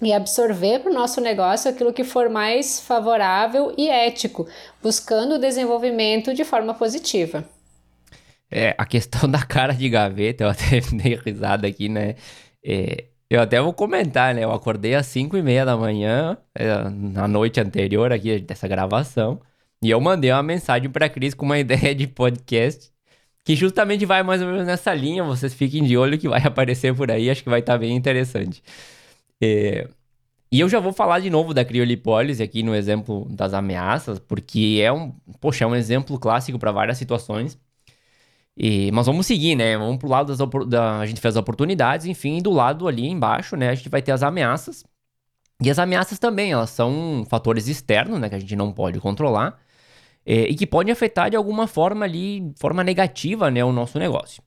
e 0.00 0.12
absorver 0.12 0.80
para 0.80 0.90
o 0.90 0.94
nosso 0.94 1.20
negócio 1.20 1.70
aquilo 1.70 1.92
que 1.92 2.04
for 2.04 2.28
mais 2.28 2.80
favorável 2.80 3.74
e 3.76 3.88
ético, 3.88 4.48
buscando 4.82 5.34
o 5.34 5.38
desenvolvimento 5.38 6.32
de 6.34 6.44
forma 6.44 6.74
positiva. 6.74 7.44
É, 8.50 8.74
a 8.76 8.84
questão 8.84 9.30
da 9.30 9.42
cara 9.42 9.72
de 9.72 9.88
gaveta, 9.88 10.44
eu 10.44 10.48
até 10.48 10.80
dei 10.92 11.14
risada 11.14 11.66
aqui, 11.66 11.88
né? 11.88 12.16
É, 12.64 13.04
eu 13.30 13.40
até 13.40 13.60
vou 13.60 13.72
comentar, 13.72 14.34
né? 14.34 14.42
Eu 14.42 14.52
acordei 14.52 14.94
às 14.94 15.06
5 15.06 15.36
e 15.36 15.42
meia 15.42 15.64
da 15.64 15.76
manhã, 15.76 16.36
é, 16.54 16.66
na 16.88 17.28
noite 17.28 17.60
anterior 17.60 18.12
aqui 18.12 18.40
dessa 18.40 18.66
gravação. 18.66 19.40
E 19.82 19.90
eu 19.90 20.00
mandei 20.00 20.32
uma 20.32 20.42
mensagem 20.42 20.90
pra 20.90 21.08
Cris 21.08 21.34
com 21.34 21.46
uma 21.46 21.58
ideia 21.60 21.94
de 21.94 22.06
podcast 22.06 22.90
que 23.44 23.56
justamente 23.56 24.04
vai 24.04 24.22
mais 24.22 24.42
ou 24.42 24.48
menos 24.48 24.66
nessa 24.66 24.92
linha. 24.94 25.24
Vocês 25.24 25.54
fiquem 25.54 25.84
de 25.84 25.96
olho 25.96 26.18
que 26.18 26.28
vai 26.28 26.42
aparecer 26.44 26.94
por 26.94 27.10
aí, 27.10 27.30
acho 27.30 27.42
que 27.42 27.50
vai 27.50 27.60
estar 27.60 27.74
tá 27.74 27.78
bem 27.78 27.94
interessante. 27.96 28.62
É... 29.42 29.88
E 30.52 30.60
eu 30.60 30.68
já 30.68 30.80
vou 30.80 30.92
falar 30.92 31.20
de 31.20 31.30
novo 31.30 31.54
da 31.54 31.64
criolipólise 31.64 32.42
aqui 32.42 32.62
no 32.62 32.74
exemplo 32.74 33.26
das 33.30 33.54
ameaças, 33.54 34.18
porque 34.18 34.80
é 34.82 34.92
um, 34.92 35.12
poxa, 35.40 35.64
é 35.64 35.66
um 35.66 35.76
exemplo 35.76 36.18
clássico 36.18 36.58
para 36.58 36.72
várias 36.72 36.98
situações. 36.98 37.58
E, 38.56 38.90
mas 38.92 39.06
vamos 39.06 39.26
seguir, 39.26 39.54
né? 39.56 39.78
Vamos 39.78 39.98
pro 39.98 40.08
lado 40.08 40.34
das 40.36 40.68
da, 40.68 40.98
a 41.00 41.06
gente 41.06 41.20
fez 41.20 41.36
as 41.36 41.40
oportunidades, 41.40 42.06
enfim, 42.06 42.42
do 42.42 42.50
lado 42.50 42.88
ali 42.88 43.06
embaixo, 43.06 43.56
né, 43.56 43.70
a 43.70 43.74
gente 43.74 43.88
vai 43.88 44.02
ter 44.02 44.12
as 44.12 44.22
ameaças. 44.22 44.84
E 45.62 45.70
as 45.70 45.78
ameaças 45.78 46.18
também, 46.18 46.52
elas 46.52 46.70
são 46.70 47.24
fatores 47.28 47.68
externos, 47.68 48.20
né, 48.20 48.28
que 48.28 48.34
a 48.34 48.38
gente 48.38 48.56
não 48.56 48.72
pode 48.72 49.00
controlar 49.00 49.58
é, 50.26 50.42
e 50.42 50.54
que 50.54 50.66
podem 50.66 50.92
afetar 50.92 51.30
de 51.30 51.36
alguma 51.36 51.66
forma 51.66 52.04
ali, 52.04 52.52
forma 52.58 52.84
negativa, 52.84 53.50
né, 53.50 53.64
o 53.64 53.72
nosso 53.72 53.98
negócio. 53.98 54.42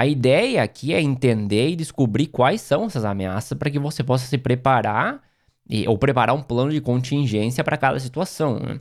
A 0.00 0.06
ideia 0.06 0.62
aqui 0.62 0.94
é 0.94 1.00
entender 1.02 1.68
e 1.68 1.76
descobrir 1.76 2.28
quais 2.28 2.62
são 2.62 2.84
essas 2.86 3.04
ameaças 3.04 3.58
para 3.58 3.68
que 3.68 3.78
você 3.78 4.02
possa 4.02 4.24
se 4.24 4.38
preparar 4.38 5.22
e, 5.68 5.86
ou 5.86 5.98
preparar 5.98 6.34
um 6.34 6.40
plano 6.40 6.70
de 6.72 6.80
contingência 6.80 7.62
para 7.62 7.76
cada 7.76 8.00
situação. 8.00 8.58
Né? 8.58 8.80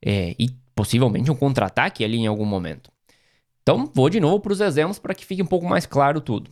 É, 0.00 0.34
e 0.38 0.48
possivelmente 0.74 1.30
um 1.30 1.36
contra-ataque 1.36 2.02
ali 2.02 2.16
em 2.16 2.26
algum 2.26 2.46
momento. 2.46 2.90
Então, 3.62 3.92
vou 3.94 4.08
de 4.08 4.18
novo 4.18 4.40
para 4.40 4.54
os 4.54 4.62
exemplos 4.62 4.98
para 4.98 5.12
que 5.12 5.26
fique 5.26 5.42
um 5.42 5.46
pouco 5.46 5.66
mais 5.66 5.84
claro 5.84 6.22
tudo. 6.22 6.50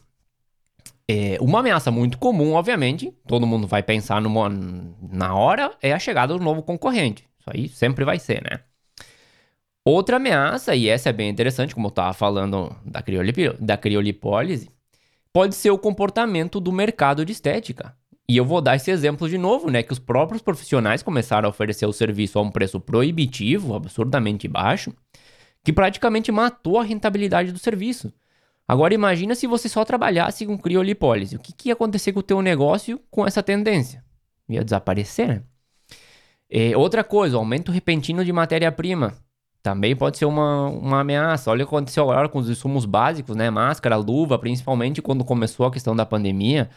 É, 1.11 1.38
uma 1.40 1.61
ameaça 1.61 1.90
muito 1.90 2.18
comum, 2.18 2.53
obviamente, 2.53 3.11
todo 3.27 3.46
mundo 3.46 3.66
vai 3.66 3.83
pensar 3.83 4.20
numa, 4.20 4.51
na 4.51 5.35
hora, 5.35 5.74
é 5.81 5.94
a 5.94 5.98
chegada 5.98 6.35
do 6.35 6.44
novo 6.44 6.62
concorrente. 6.62 7.27
Isso 7.40 7.51
aí 7.51 7.68
sempre 7.70 8.05
vai 8.05 8.18
ser, 8.18 8.42
né? 8.42 8.61
Outra 9.90 10.18
ameaça, 10.18 10.74
e 10.74 10.87
essa 10.87 11.09
é 11.09 11.12
bem 11.14 11.31
interessante, 11.31 11.74
como 11.74 11.87
eu 11.87 11.88
estava 11.88 12.12
falando 12.12 12.77
da, 12.85 13.01
criolip 13.01 13.57
da 13.59 13.74
criolipólise, 13.74 14.68
pode 15.33 15.55
ser 15.55 15.70
o 15.70 15.79
comportamento 15.79 16.61
do 16.61 16.70
mercado 16.70 17.24
de 17.24 17.33
estética. 17.33 17.96
E 18.29 18.37
eu 18.37 18.44
vou 18.44 18.61
dar 18.61 18.77
esse 18.77 18.90
exemplo 18.90 19.27
de 19.27 19.38
novo, 19.38 19.70
né? 19.70 19.83
Que 19.83 19.94
os 19.94 19.98
próprios 19.98 20.42
profissionais 20.42 21.03
começaram 21.03 21.46
a 21.46 21.48
oferecer 21.48 21.87
o 21.87 21.92
serviço 21.94 22.38
a 22.38 22.42
um 22.42 22.51
preço 22.51 22.79
proibitivo, 22.79 23.74
absurdamente 23.74 24.46
baixo, 24.46 24.92
que 25.64 25.72
praticamente 25.72 26.31
matou 26.31 26.79
a 26.79 26.85
rentabilidade 26.85 27.51
do 27.51 27.59
serviço. 27.59 28.12
Agora 28.68 28.92
imagina 28.92 29.35
se 29.35 29.46
você 29.46 29.70
só 29.70 29.87
trabalhasse 29.87 30.44
com 30.44 30.59
criolipólise. 30.59 31.37
O 31.37 31.38
que, 31.38 31.51
que 31.51 31.70
ia 31.70 31.72
acontecer 31.72 32.12
com 32.12 32.20
o 32.20 32.22
teu 32.22 32.42
negócio 32.42 33.01
com 33.11 33.27
essa 33.27 33.42
tendência? 33.42 34.05
Ia 34.51 34.62
desaparecer, 34.62 35.29
né? 35.29 35.42
É, 36.51 36.77
outra 36.77 37.03
coisa, 37.03 37.38
aumento 37.38 37.72
repentino 37.72 38.22
de 38.22 38.35
matéria-prima. 38.35 39.14
Também 39.62 39.94
pode 39.96 40.18
ser 40.18 40.24
uma, 40.24 40.68
uma 40.68 41.00
ameaça. 41.00 41.50
Olha 41.50 41.64
o 41.64 41.68
que 41.68 41.74
aconteceu 41.74 42.04
agora 42.04 42.28
com 42.28 42.38
os 42.38 42.48
insumos 42.48 42.84
básicos, 42.84 43.36
né? 43.36 43.50
Máscara, 43.50 43.96
luva, 43.96 44.38
principalmente 44.38 45.02
quando 45.02 45.24
começou 45.24 45.66
a 45.66 45.70
questão 45.70 45.94
da 45.96 46.06
pandemia. 46.06 46.70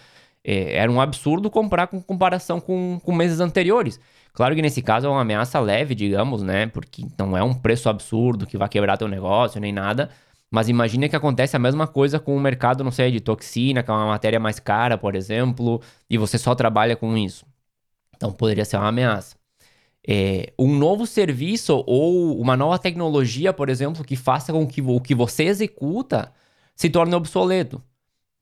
É, 0.43 0.75
era 0.77 0.91
um 0.91 0.99
absurdo 0.99 1.49
comprar 1.49 1.87
com 1.87 2.01
comparação 2.01 2.59
com, 2.59 2.99
com 3.03 3.13
meses 3.13 3.39
anteriores. 3.39 3.99
Claro 4.33 4.55
que 4.55 4.61
nesse 4.61 4.81
caso 4.81 5.07
é 5.07 5.09
uma 5.09 5.21
ameaça 5.21 5.59
leve, 5.59 5.93
digamos, 5.93 6.41
né? 6.41 6.67
Porque 6.67 7.05
não 7.17 7.37
é 7.37 7.43
um 7.43 7.53
preço 7.53 7.89
absurdo 7.89 8.47
que 8.47 8.57
vai 8.57 8.67
quebrar 8.69 8.97
teu 8.97 9.07
negócio 9.07 9.61
nem 9.61 9.71
nada. 9.71 10.09
Mas 10.49 10.67
imagine 10.67 11.07
que 11.07 11.15
acontece 11.15 11.55
a 11.55 11.59
mesma 11.59 11.87
coisa 11.87 12.19
com 12.19 12.35
o 12.35 12.39
mercado, 12.39 12.83
não 12.83 12.91
sei, 12.91 13.11
de 13.11 13.21
toxina, 13.21 13.83
que 13.83 13.91
é 13.91 13.93
uma 13.93 14.07
matéria 14.07 14.39
mais 14.39 14.59
cara, 14.59 14.97
por 14.97 15.15
exemplo, 15.15 15.81
e 16.09 16.17
você 16.17 16.37
só 16.37 16.55
trabalha 16.55 16.95
com 16.95 17.15
isso. 17.17 17.45
Então 18.15 18.31
poderia 18.31 18.65
ser 18.65 18.77
uma 18.77 18.89
ameaça 18.89 19.40
é, 20.07 20.53
um 20.57 20.75
novo 20.75 21.05
serviço 21.05 21.83
ou 21.85 22.39
uma 22.39 22.57
nova 22.57 22.79
tecnologia, 22.79 23.53
por 23.53 23.69
exemplo, 23.69 24.03
que 24.03 24.15
faça 24.15 24.51
com 24.51 24.65
que 24.65 24.81
o 24.81 24.99
que 24.99 25.13
você 25.13 25.43
executa 25.43 26.31
se 26.75 26.89
torne 26.89 27.13
obsoleto. 27.15 27.81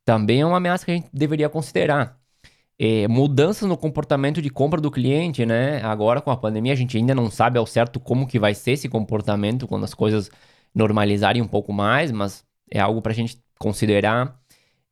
Também 0.06 0.42
é 0.42 0.46
uma 0.46 0.58
ameaça 0.58 0.86
que 0.86 0.92
a 0.92 0.96
gente 0.96 1.10
deveria 1.14 1.50
considerar. 1.50 2.18
É, 2.82 3.08
mudanças 3.10 3.68
no 3.68 3.76
comportamento 3.76 4.42
de 4.42 4.50
compra 4.50 4.80
do 4.80 4.90
cliente, 4.90 5.46
né? 5.46 5.82
Agora 5.84 6.22
com 6.22 6.32
a 6.32 6.38
pandemia 6.38 6.72
a 6.72 6.76
gente 6.76 6.98
ainda 6.98 7.14
não 7.14 7.30
sabe 7.30 7.60
ao 7.60 7.66
certo 7.66 8.00
como 8.00 8.26
que 8.26 8.40
vai 8.40 8.56
ser 8.56 8.72
esse 8.72 8.88
comportamento 8.88 9.68
quando 9.68 9.84
as 9.84 9.94
coisas 9.94 10.32
normalizarem 10.74 11.42
um 11.42 11.48
pouco 11.48 11.74
mais, 11.74 12.12
mas 12.12 12.46
é 12.72 12.80
algo 12.80 13.02
para 13.02 13.12
a 13.12 13.16
gente 13.16 13.38
considerar. 13.60 14.40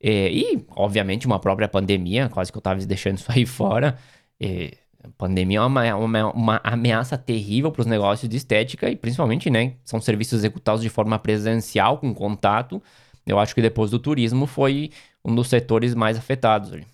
É, 0.00 0.30
e, 0.30 0.64
obviamente, 0.76 1.26
uma 1.26 1.40
própria 1.40 1.68
pandemia, 1.68 2.28
quase 2.28 2.52
que 2.52 2.58
eu 2.58 2.60
estava 2.60 2.78
deixando 2.84 3.18
isso 3.18 3.32
aí 3.32 3.46
fora. 3.46 3.96
É, 4.40 4.76
a 5.02 5.08
pandemia 5.16 5.58
é 5.58 5.62
uma, 5.62 5.94
uma, 5.94 6.32
uma 6.32 6.60
ameaça 6.64 7.16
terrível 7.16 7.70
para 7.70 7.80
os 7.82 7.86
negócios 7.86 8.28
de 8.28 8.36
estética 8.36 8.90
e 8.90 8.96
principalmente, 8.96 9.48
né, 9.50 9.76
são 9.84 10.00
serviços 10.00 10.40
executados 10.40 10.82
de 10.82 10.88
forma 10.88 11.18
presencial, 11.18 11.98
com 11.98 12.12
contato. 12.14 12.82
Eu 13.26 13.38
acho 13.38 13.54
que 13.54 13.62
depois 13.62 13.90
do 13.90 13.98
turismo 13.98 14.46
foi 14.46 14.90
um 15.24 15.34
dos 15.34 15.48
setores 15.48 15.94
mais 15.94 16.18
afetados. 16.18 16.72
Ali. 16.72 16.86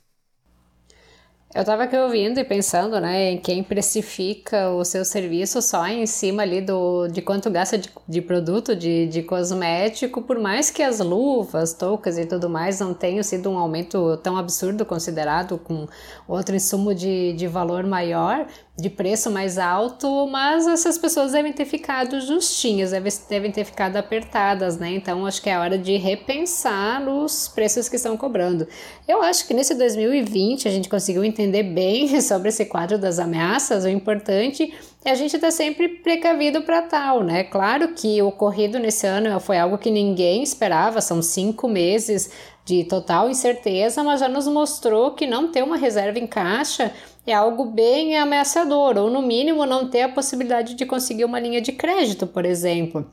Eu 1.55 1.61
estava 1.61 1.85
aqui 1.85 1.97
ouvindo 1.97 2.41
e 2.41 2.45
pensando, 2.45 3.01
né, 3.01 3.31
em 3.31 3.39
quem 3.39 3.63
precifica 3.63 4.71
o 4.71 4.85
seu 4.85 5.05
serviço 5.05 5.63
só 5.63 5.87
em 5.87 6.05
cima 6.05 6.43
ali 6.43 6.61
do, 6.61 7.07
de 7.07 7.23
quanto 7.23 7.49
gasta 7.49 7.79
de, 7.79 7.89
de 8.09 8.21
produto, 8.21 8.75
de, 8.75 9.07
de 9.07 9.23
cosmético, 9.23 10.21
por 10.21 10.41
mais 10.41 10.69
que 10.69 10.83
as 10.83 10.99
luvas, 10.99 11.73
toucas 11.73 12.19
e 12.19 12.27
tudo 12.27 12.51
mais 12.51 12.81
não 12.81 12.93
tenham 12.93 13.23
sido 13.23 13.49
um 13.49 13.57
aumento 13.57 14.17
tão 14.17 14.37
absurdo 14.37 14.85
considerado 14.85 15.57
com 15.57 15.87
outro 16.27 16.57
insumo 16.57 16.93
de, 16.93 17.35
de 17.35 17.47
valor 17.47 17.85
maior, 17.85 18.49
de 18.77 18.91
preço 18.91 19.31
mais 19.31 19.57
alto, 19.57 20.27
mas 20.27 20.67
essas 20.67 20.99
pessoas 20.99 21.31
devem 21.31 21.53
ter 21.53 21.65
ficado 21.65 22.21
justinhas, 22.21 22.91
devem 23.29 23.53
ter 23.53 23.65
ficado 23.65 23.97
apertadas, 23.97 24.77
né? 24.77 24.91
Então 24.95 25.25
acho 25.25 25.41
que 25.41 25.49
é 25.49 25.57
hora 25.57 25.79
de 25.79 25.97
repensar 25.97 27.01
nos 27.01 27.47
preços 27.47 27.89
que 27.89 27.95
estão 27.95 28.17
cobrando. 28.17 28.67
Eu 29.07 29.23
acho 29.23 29.47
que 29.47 29.55
nesse 29.55 29.77
2020 29.77 30.67
a 30.67 30.73
gente 30.73 30.89
conseguiu 30.89 31.23
entender 31.23 31.63
bem 31.63 32.19
sobre 32.21 32.49
esse 32.49 32.65
quadro 32.65 32.99
das 32.99 33.21
ameaças. 33.21 33.85
O 33.85 33.89
importante 33.89 34.75
é 35.05 35.13
a 35.13 35.15
gente 35.15 35.37
estar 35.37 35.49
tá 35.49 35.53
sempre 35.53 35.89
precavido 35.89 36.63
para 36.63 36.83
tal, 36.83 37.23
né? 37.23 37.45
Claro 37.45 37.95
que 37.95 38.21
o 38.21 38.27
ocorrido 38.27 38.81
nesse 38.81 39.07
ano 39.07 39.39
foi 39.39 39.57
algo 39.57 39.79
que 39.79 39.91
ninguém 39.91 40.43
esperava, 40.43 41.01
são 41.01 41.23
cinco 41.23 41.69
meses 41.69 42.29
de 42.65 42.83
total 42.85 43.31
incerteza, 43.31 44.03
mas 44.03 44.21
já 44.21 44.29
nos 44.29 44.49
mostrou 44.49 45.13
que 45.13 45.27
não 45.27 45.53
ter 45.53 45.63
uma 45.63 45.77
reserva 45.77 46.19
em 46.19 46.27
caixa 46.27 46.91
é 47.27 47.33
algo 47.33 47.65
bem 47.65 48.17
ameaçador, 48.17 48.99
ou 48.99 49.11
no 49.11 49.23
mínimo 49.23 49.67
não 49.67 49.89
ter 49.89 50.03
a 50.03 50.09
possibilidade 50.09 50.75
de 50.75 50.87
conseguir 50.87 51.25
uma 51.25 51.41
linha 51.41 51.61
de 51.61 51.73
crédito, 51.73 52.27
por 52.27 52.45
exemplo. 52.45 53.11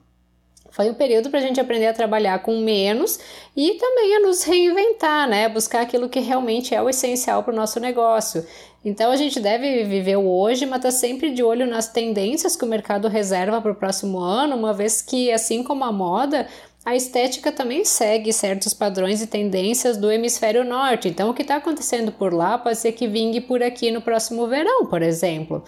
Foi 0.72 0.90
um 0.90 0.94
período 0.94 1.30
para 1.30 1.40
a 1.40 1.42
gente 1.42 1.60
aprender 1.60 1.88
a 1.88 1.94
trabalhar 1.94 2.40
com 2.40 2.58
menos 2.60 3.20
e 3.56 3.74
também 3.74 4.16
a 4.16 4.20
nos 4.22 4.44
reinventar, 4.44 5.28
né? 5.28 5.50
Buscar 5.50 5.82
aquilo 5.82 6.08
que 6.08 6.22
realmente 6.22 6.74
é 6.74 6.82
o 6.82 6.90
essencial 6.90 7.44
para 7.44 7.52
o 7.52 7.56
nosso 7.56 7.78
negócio. 7.80 8.46
Então 8.84 9.12
a 9.12 9.18
gente 9.18 9.40
deve 9.40 9.84
viver 9.84 10.16
o 10.16 10.28
hoje, 10.28 10.66
mas 10.66 10.82
tá 10.82 10.90
sempre 10.90 11.32
de 11.32 11.44
olho 11.44 11.68
nas 11.68 11.90
tendências 11.90 12.56
que 12.56 12.64
o 12.64 12.68
mercado 12.68 13.10
reserva 13.10 13.62
para 13.62 13.74
o 13.74 13.76
próximo 13.76 14.18
ano, 14.20 14.56
uma 14.56 14.74
vez 14.74 15.02
que, 15.02 15.30
assim 15.32 15.62
como 15.62 15.84
a 15.84 15.92
moda, 15.92 16.48
a 16.84 16.96
estética 16.96 17.52
também 17.52 17.86
segue 17.86 18.34
certos 18.34 18.74
padrões 18.74 19.22
e 19.22 19.28
tendências 19.28 19.98
do 19.98 20.12
hemisfério 20.12 20.64
norte, 20.64 21.08
então 21.08 21.30
o 21.30 21.34
que 21.34 21.44
está 21.44 21.58
acontecendo 21.58 22.12
por 22.12 22.34
lá 22.34 22.58
pode 22.58 22.78
ser 22.78 22.94
que 22.94 23.08
vingue 23.08 23.40
por 23.40 23.62
aqui 23.62 23.92
no 23.92 24.02
próximo 24.02 24.48
verão, 24.48 24.88
por 24.88 25.02
exemplo. 25.02 25.64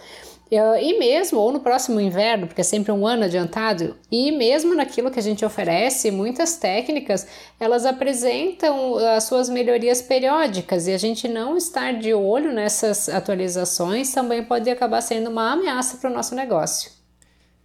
E 0.51 0.99
mesmo, 0.99 1.39
ou 1.39 1.51
no 1.51 1.61
próximo 1.61 1.99
inverno, 1.99 2.45
porque 2.45 2.61
é 2.61 2.63
sempre 2.63 2.91
um 2.91 3.07
ano 3.07 3.23
adiantado, 3.23 3.95
e 4.11 4.31
mesmo 4.31 4.75
naquilo 4.75 5.09
que 5.09 5.17
a 5.17 5.23
gente 5.23 5.43
oferece, 5.43 6.11
muitas 6.11 6.57
técnicas 6.57 7.25
elas 7.59 7.87
apresentam 7.87 8.97
as 9.15 9.23
suas 9.23 9.49
melhorias 9.49 9.99
periódicas 9.99 10.85
e 10.87 10.91
a 10.91 10.97
gente 10.99 11.27
não 11.27 11.57
estar 11.57 11.93
de 11.93 12.13
olho 12.13 12.53
nessas 12.53 13.09
atualizações 13.09 14.13
também 14.13 14.43
pode 14.43 14.69
acabar 14.69 15.01
sendo 15.01 15.31
uma 15.31 15.53
ameaça 15.53 15.97
para 15.97 16.11
o 16.11 16.13
nosso 16.13 16.35
negócio. 16.35 16.92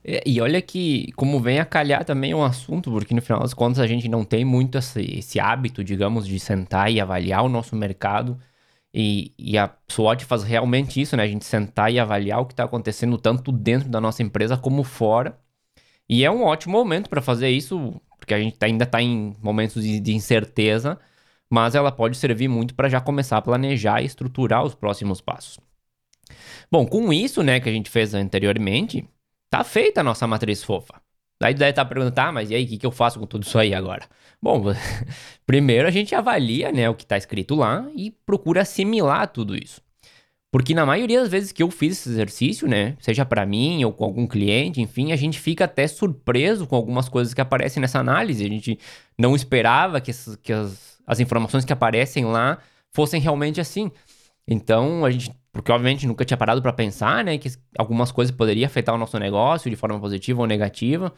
É, 0.04 0.22
e 0.26 0.40
olha 0.40 0.62
que, 0.62 1.12
como 1.12 1.40
vem 1.40 1.58
a 1.58 1.64
calhar 1.64 2.04
também 2.04 2.34
um 2.34 2.42
assunto, 2.42 2.90
porque 2.90 3.14
no 3.14 3.22
final 3.22 3.40
das 3.40 3.54
contas 3.54 3.78
a 3.80 3.86
gente 3.86 4.08
não 4.08 4.24
tem 4.24 4.44
muito 4.44 4.78
esse, 4.78 5.02
esse 5.18 5.40
hábito, 5.40 5.84
digamos, 5.84 6.26
de 6.26 6.38
sentar 6.40 6.90
e 6.92 7.00
avaliar 7.00 7.44
o 7.44 7.48
nosso 7.48 7.76
mercado. 7.76 8.38
E, 8.92 9.32
e 9.38 9.58
a 9.58 9.70
SWOT 9.88 10.24
faz 10.24 10.42
realmente 10.44 11.00
isso, 11.00 11.16
né? 11.16 11.24
A 11.24 11.28
gente 11.28 11.44
sentar 11.44 11.92
e 11.92 11.98
avaliar 12.00 12.40
o 12.40 12.46
que 12.46 12.52
está 12.54 12.64
acontecendo 12.64 13.18
tanto 13.18 13.52
dentro 13.52 13.88
da 13.88 14.00
nossa 14.00 14.22
empresa 14.22 14.56
como 14.56 14.82
fora. 14.82 15.38
E 16.08 16.24
é 16.24 16.30
um 16.30 16.42
ótimo 16.44 16.72
momento 16.78 17.10
para 17.10 17.20
fazer 17.22 17.50
isso, 17.50 18.00
porque 18.18 18.34
a 18.34 18.40
gente 18.40 18.56
ainda 18.62 18.84
está 18.84 19.02
em 19.02 19.34
momentos 19.42 19.82
de, 19.82 20.00
de 20.00 20.14
incerteza, 20.14 20.98
mas 21.50 21.74
ela 21.74 21.92
pode 21.92 22.16
servir 22.16 22.48
muito 22.48 22.74
para 22.74 22.88
já 22.88 23.00
começar 23.00 23.38
a 23.38 23.42
planejar 23.42 24.02
e 24.02 24.06
estruturar 24.06 24.64
os 24.64 24.74
próximos 24.74 25.20
passos. 25.20 25.58
Bom, 26.70 26.86
com 26.86 27.12
isso, 27.12 27.42
né, 27.42 27.60
que 27.60 27.68
a 27.68 27.72
gente 27.72 27.90
fez 27.90 28.14
anteriormente, 28.14 29.08
Tá 29.50 29.64
feita 29.64 30.00
a 30.00 30.04
nossa 30.04 30.26
matriz 30.26 30.62
fofa. 30.62 31.00
Daí 31.40 31.54
deve 31.54 31.70
estar 31.70 31.84
tá 31.84 31.88
perguntando, 31.88 32.14
tá, 32.14 32.32
mas 32.32 32.50
e 32.50 32.54
aí, 32.54 32.64
o 32.64 32.68
que, 32.68 32.78
que 32.78 32.86
eu 32.86 32.90
faço 32.90 33.18
com 33.18 33.26
tudo 33.26 33.44
isso 33.44 33.58
aí 33.58 33.72
agora? 33.72 34.06
Bom, 34.42 34.64
primeiro 35.46 35.86
a 35.86 35.90
gente 35.90 36.14
avalia 36.14 36.72
né, 36.72 36.88
o 36.90 36.94
que 36.94 37.04
está 37.04 37.16
escrito 37.16 37.54
lá 37.54 37.88
e 37.94 38.10
procura 38.26 38.62
assimilar 38.62 39.28
tudo 39.28 39.56
isso. 39.56 39.80
Porque 40.50 40.74
na 40.74 40.86
maioria 40.86 41.20
das 41.20 41.28
vezes 41.28 41.52
que 41.52 41.62
eu 41.62 41.70
fiz 41.70 41.98
esse 41.98 42.08
exercício, 42.08 42.66
né, 42.66 42.96
seja 43.00 43.24
para 43.24 43.44
mim 43.44 43.84
ou 43.84 43.92
com 43.92 44.04
algum 44.04 44.26
cliente, 44.26 44.80
enfim, 44.80 45.12
a 45.12 45.16
gente 45.16 45.38
fica 45.38 45.66
até 45.66 45.86
surpreso 45.86 46.66
com 46.66 46.74
algumas 46.74 47.08
coisas 47.08 47.34
que 47.34 47.40
aparecem 47.40 47.80
nessa 47.80 47.98
análise. 47.98 48.44
A 48.44 48.48
gente 48.48 48.78
não 49.16 49.36
esperava 49.36 50.00
que, 50.00 50.10
essas, 50.10 50.36
que 50.36 50.52
as, 50.52 50.98
as 51.06 51.20
informações 51.20 51.64
que 51.66 51.72
aparecem 51.72 52.24
lá 52.24 52.58
fossem 52.90 53.20
realmente 53.20 53.60
assim. 53.60 53.92
Então, 54.50 55.04
a 55.04 55.10
gente, 55.10 55.30
porque 55.52 55.70
obviamente 55.70 56.06
nunca 56.06 56.24
tinha 56.24 56.36
parado 56.36 56.62
para 56.62 56.72
pensar, 56.72 57.22
né, 57.24 57.36
que 57.36 57.50
algumas 57.78 58.10
coisas 58.10 58.34
poderiam 58.34 58.66
afetar 58.66 58.94
o 58.94 58.98
nosso 58.98 59.18
negócio 59.18 59.70
de 59.70 59.76
forma 59.76 60.00
positiva 60.00 60.40
ou 60.40 60.46
negativa. 60.46 61.12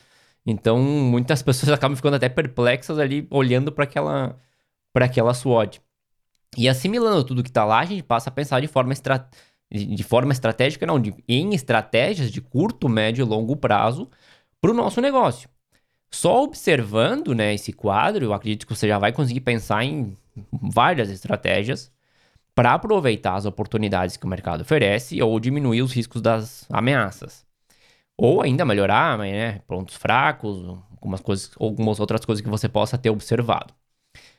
Então, 0.45 0.79
muitas 0.81 1.43
pessoas 1.45 1.73
acabam 1.73 1.97
ficando 1.97 2.17
até 2.17 2.29
perplexas 2.29 2.99
ali 2.99 3.27
olhando 3.31 3.73
para 3.73 3.85
aquela 3.85 4.37
para 4.93 5.07
aquela 5.07 5.35
SWOT. 5.35 5.81
E 6.57 6.69
assimilando 6.69 7.25
tudo 7.25 7.43
que 7.45 7.51
está 7.51 7.65
lá, 7.65 7.81
a 7.81 7.85
gente 7.85 8.03
passa 8.03 8.31
a 8.31 8.33
pensar 8.33 8.61
de 8.61 8.67
forma, 8.69 8.93
estra... 8.93 9.29
de 9.71 10.03
forma 10.03 10.33
estratégica, 10.33 10.87
não, 10.87 11.01
de... 11.01 11.15
em 11.29 11.55
estratégias 11.55 12.31
de 12.33 12.41
curto, 12.41 12.89
médio 12.89 13.25
e 13.25 13.29
longo 13.29 13.57
prazo 13.57 14.11
para 14.61 14.71
o 14.73 14.75
nosso 14.75 15.01
negócio. 15.01 15.49
Só 16.13 16.43
observando 16.43 17.35
né, 17.35 17.55
esse 17.55 17.73
quadro, 17.73 18.25
eu 18.25 18.35
acredito 18.35 18.67
que 18.67 18.75
você 18.75 18.89
já 18.89 18.99
vai 18.99 19.13
conseguir 19.13 19.43
pensar 19.43 19.85
em 19.85 20.17
várias 20.53 21.11
estratégias 21.11 21.93
para 22.61 22.75
aproveitar 22.75 23.37
as 23.37 23.47
oportunidades 23.47 24.19
que 24.19 24.27
o 24.27 24.29
mercado 24.29 24.61
oferece 24.61 25.23
ou 25.23 25.41
diminuir 25.41 25.81
os 25.81 25.95
riscos 25.95 26.21
das 26.21 26.67
ameaças. 26.71 27.47
Ou 28.19 28.43
ainda 28.43 28.67
melhorar 28.67 29.17
né, 29.17 29.61
pontos 29.61 29.97
fracos, 29.97 30.59
algumas, 30.91 31.23
coisas, 31.23 31.51
algumas 31.59 31.99
outras 31.99 32.23
coisas 32.23 32.45
que 32.45 32.51
você 32.51 32.69
possa 32.69 32.99
ter 32.99 33.09
observado. 33.09 33.73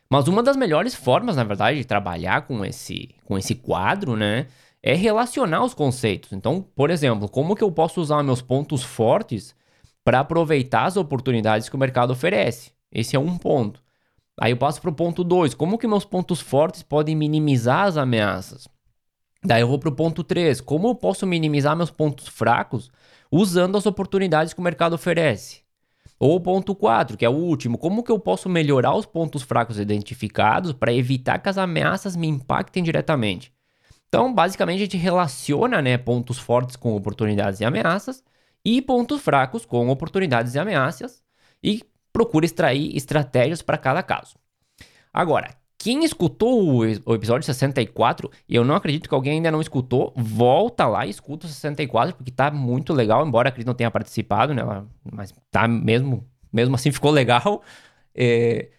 Mas 0.07 0.27
uma 0.27 0.43
das 0.43 0.55
melhores 0.55 0.93
formas, 0.93 1.35
na 1.35 1.43
verdade, 1.43 1.79
de 1.79 1.83
trabalhar 1.83 2.43
com 2.43 2.63
esse, 2.63 3.09
com 3.25 3.39
esse 3.39 3.55
quadro, 3.55 4.15
né, 4.15 4.45
é 4.83 4.93
relacionar 4.93 5.63
os 5.63 5.73
conceitos. 5.73 6.31
Então, 6.31 6.63
por 6.75 6.91
exemplo, 6.91 7.27
como 7.27 7.55
que 7.55 7.63
eu 7.63 7.71
posso 7.71 7.99
usar 7.99 8.21
meus 8.21 8.39
pontos 8.39 8.83
fortes 8.83 9.55
para 10.03 10.19
aproveitar 10.19 10.85
as 10.85 10.95
oportunidades 10.95 11.69
que 11.69 11.75
o 11.75 11.79
mercado 11.79 12.11
oferece? 12.11 12.71
Esse 12.91 13.15
é 13.15 13.19
um 13.19 13.35
ponto. 13.35 13.81
Aí 14.39 14.51
eu 14.51 14.57
passo 14.57 14.81
para 14.81 14.89
o 14.89 14.93
ponto 14.93 15.23
2, 15.23 15.53
como 15.53 15.77
que 15.77 15.87
meus 15.87 16.05
pontos 16.05 16.41
fortes 16.41 16.83
podem 16.83 17.15
minimizar 17.15 17.85
as 17.85 17.97
ameaças? 17.97 18.67
Daí 19.43 19.61
eu 19.61 19.67
vou 19.67 19.79
para 19.79 19.89
o 19.89 19.95
ponto 19.95 20.23
3, 20.23 20.61
como 20.61 20.89
eu 20.89 20.95
posso 20.95 21.25
minimizar 21.25 21.75
meus 21.75 21.91
pontos 21.91 22.27
fracos 22.27 22.91
usando 23.31 23.77
as 23.77 23.85
oportunidades 23.85 24.53
que 24.53 24.59
o 24.59 24.63
mercado 24.63 24.93
oferece? 24.93 25.61
Ou 26.19 26.35
o 26.35 26.39
ponto 26.39 26.75
4, 26.75 27.17
que 27.17 27.25
é 27.25 27.29
o 27.29 27.33
último, 27.33 27.79
como 27.79 28.03
que 28.03 28.11
eu 28.11 28.19
posso 28.19 28.47
melhorar 28.47 28.95
os 28.95 29.07
pontos 29.07 29.41
fracos 29.41 29.79
identificados 29.79 30.71
para 30.71 30.93
evitar 30.93 31.39
que 31.39 31.49
as 31.49 31.57
ameaças 31.57 32.15
me 32.15 32.27
impactem 32.27 32.83
diretamente? 32.83 33.51
Então, 34.07 34.31
basicamente, 34.31 34.77
a 34.77 34.83
gente 34.83 34.97
relaciona 34.97 35.81
né, 35.81 35.97
pontos 35.97 36.37
fortes 36.37 36.75
com 36.75 36.95
oportunidades 36.95 37.59
e 37.59 37.65
ameaças 37.65 38.23
e 38.63 38.81
pontos 38.81 39.21
fracos 39.21 39.65
com 39.65 39.89
oportunidades 39.89 40.53
e 40.53 40.59
ameaças 40.59 41.23
e 41.63 41.81
procura 42.11 42.45
extrair 42.45 42.95
estratégias 42.95 43.61
para 43.61 43.77
cada 43.77 44.03
caso. 44.03 44.35
Agora, 45.13 45.55
quem 45.77 46.03
escutou 46.03 46.75
o, 46.75 46.85
episódio 47.15 47.43
64, 47.43 48.29
e 48.47 48.55
eu 48.55 48.63
não 48.63 48.75
acredito 48.75 49.09
que 49.09 49.15
alguém 49.15 49.33
ainda 49.33 49.49
não 49.49 49.59
escutou, 49.59 50.13
volta 50.15 50.85
lá 50.85 51.07
e 51.07 51.09
escuta 51.09 51.47
o 51.47 51.49
64, 51.49 52.15
porque 52.15 52.29
tá 52.31 52.51
muito 52.51 52.93
legal, 52.93 53.25
embora 53.25 53.49
a 53.49 53.51
Cris 53.51 53.65
não 53.65 53.73
tenha 53.73 53.89
participado, 53.89 54.53
né? 54.53 54.61
Mas 55.11 55.33
tá 55.49 55.67
mesmo, 55.67 56.23
mesmo 56.53 56.75
assim 56.75 56.91
ficou 56.93 57.09
legal. 57.09 57.63
É, 58.13 58.69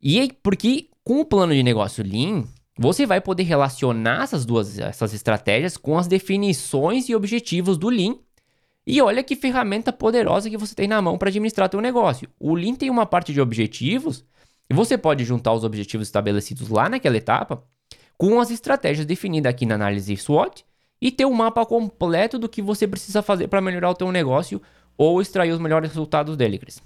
e 0.00 0.32
porque 0.44 0.90
com 1.02 1.20
o 1.20 1.24
plano 1.24 1.52
de 1.52 1.62
negócio 1.62 2.04
Lean, 2.04 2.44
você 2.78 3.04
vai 3.04 3.20
poder 3.20 3.42
relacionar 3.42 4.22
essas 4.22 4.44
duas 4.44 4.78
essas 4.78 5.12
estratégias 5.12 5.76
com 5.76 5.98
as 5.98 6.06
definições 6.06 7.08
e 7.08 7.16
objetivos 7.16 7.76
do 7.76 7.88
Lean. 7.88 8.16
E 8.86 9.00
olha 9.00 9.22
que 9.22 9.34
ferramenta 9.34 9.92
poderosa 9.92 10.50
que 10.50 10.58
você 10.58 10.74
tem 10.74 10.86
na 10.86 11.00
mão 11.00 11.16
para 11.16 11.28
administrar 11.28 11.70
seu 11.70 11.80
negócio. 11.80 12.28
O 12.38 12.54
Lean 12.54 12.74
tem 12.74 12.90
uma 12.90 13.06
parte 13.06 13.32
de 13.32 13.40
objetivos 13.40 14.24
e 14.68 14.74
você 14.74 14.98
pode 14.98 15.24
juntar 15.24 15.52
os 15.52 15.64
objetivos 15.64 16.06
estabelecidos 16.06 16.68
lá 16.68 16.88
naquela 16.88 17.16
etapa 17.16 17.64
com 18.18 18.40
as 18.40 18.50
estratégias 18.50 19.06
definidas 19.06 19.50
aqui 19.50 19.64
na 19.66 19.74
análise 19.74 20.16
SWOT 20.16 20.64
e 21.00 21.10
ter 21.10 21.24
um 21.24 21.32
mapa 21.32 21.64
completo 21.66 22.38
do 22.38 22.48
que 22.48 22.62
você 22.62 22.86
precisa 22.86 23.22
fazer 23.22 23.48
para 23.48 23.60
melhorar 23.60 23.90
o 23.90 23.94
teu 23.94 24.10
negócio 24.12 24.60
ou 24.96 25.20
extrair 25.20 25.52
os 25.52 25.60
melhores 25.60 25.90
resultados 25.90 26.36
dele, 26.36 26.58
Cris. 26.58 26.80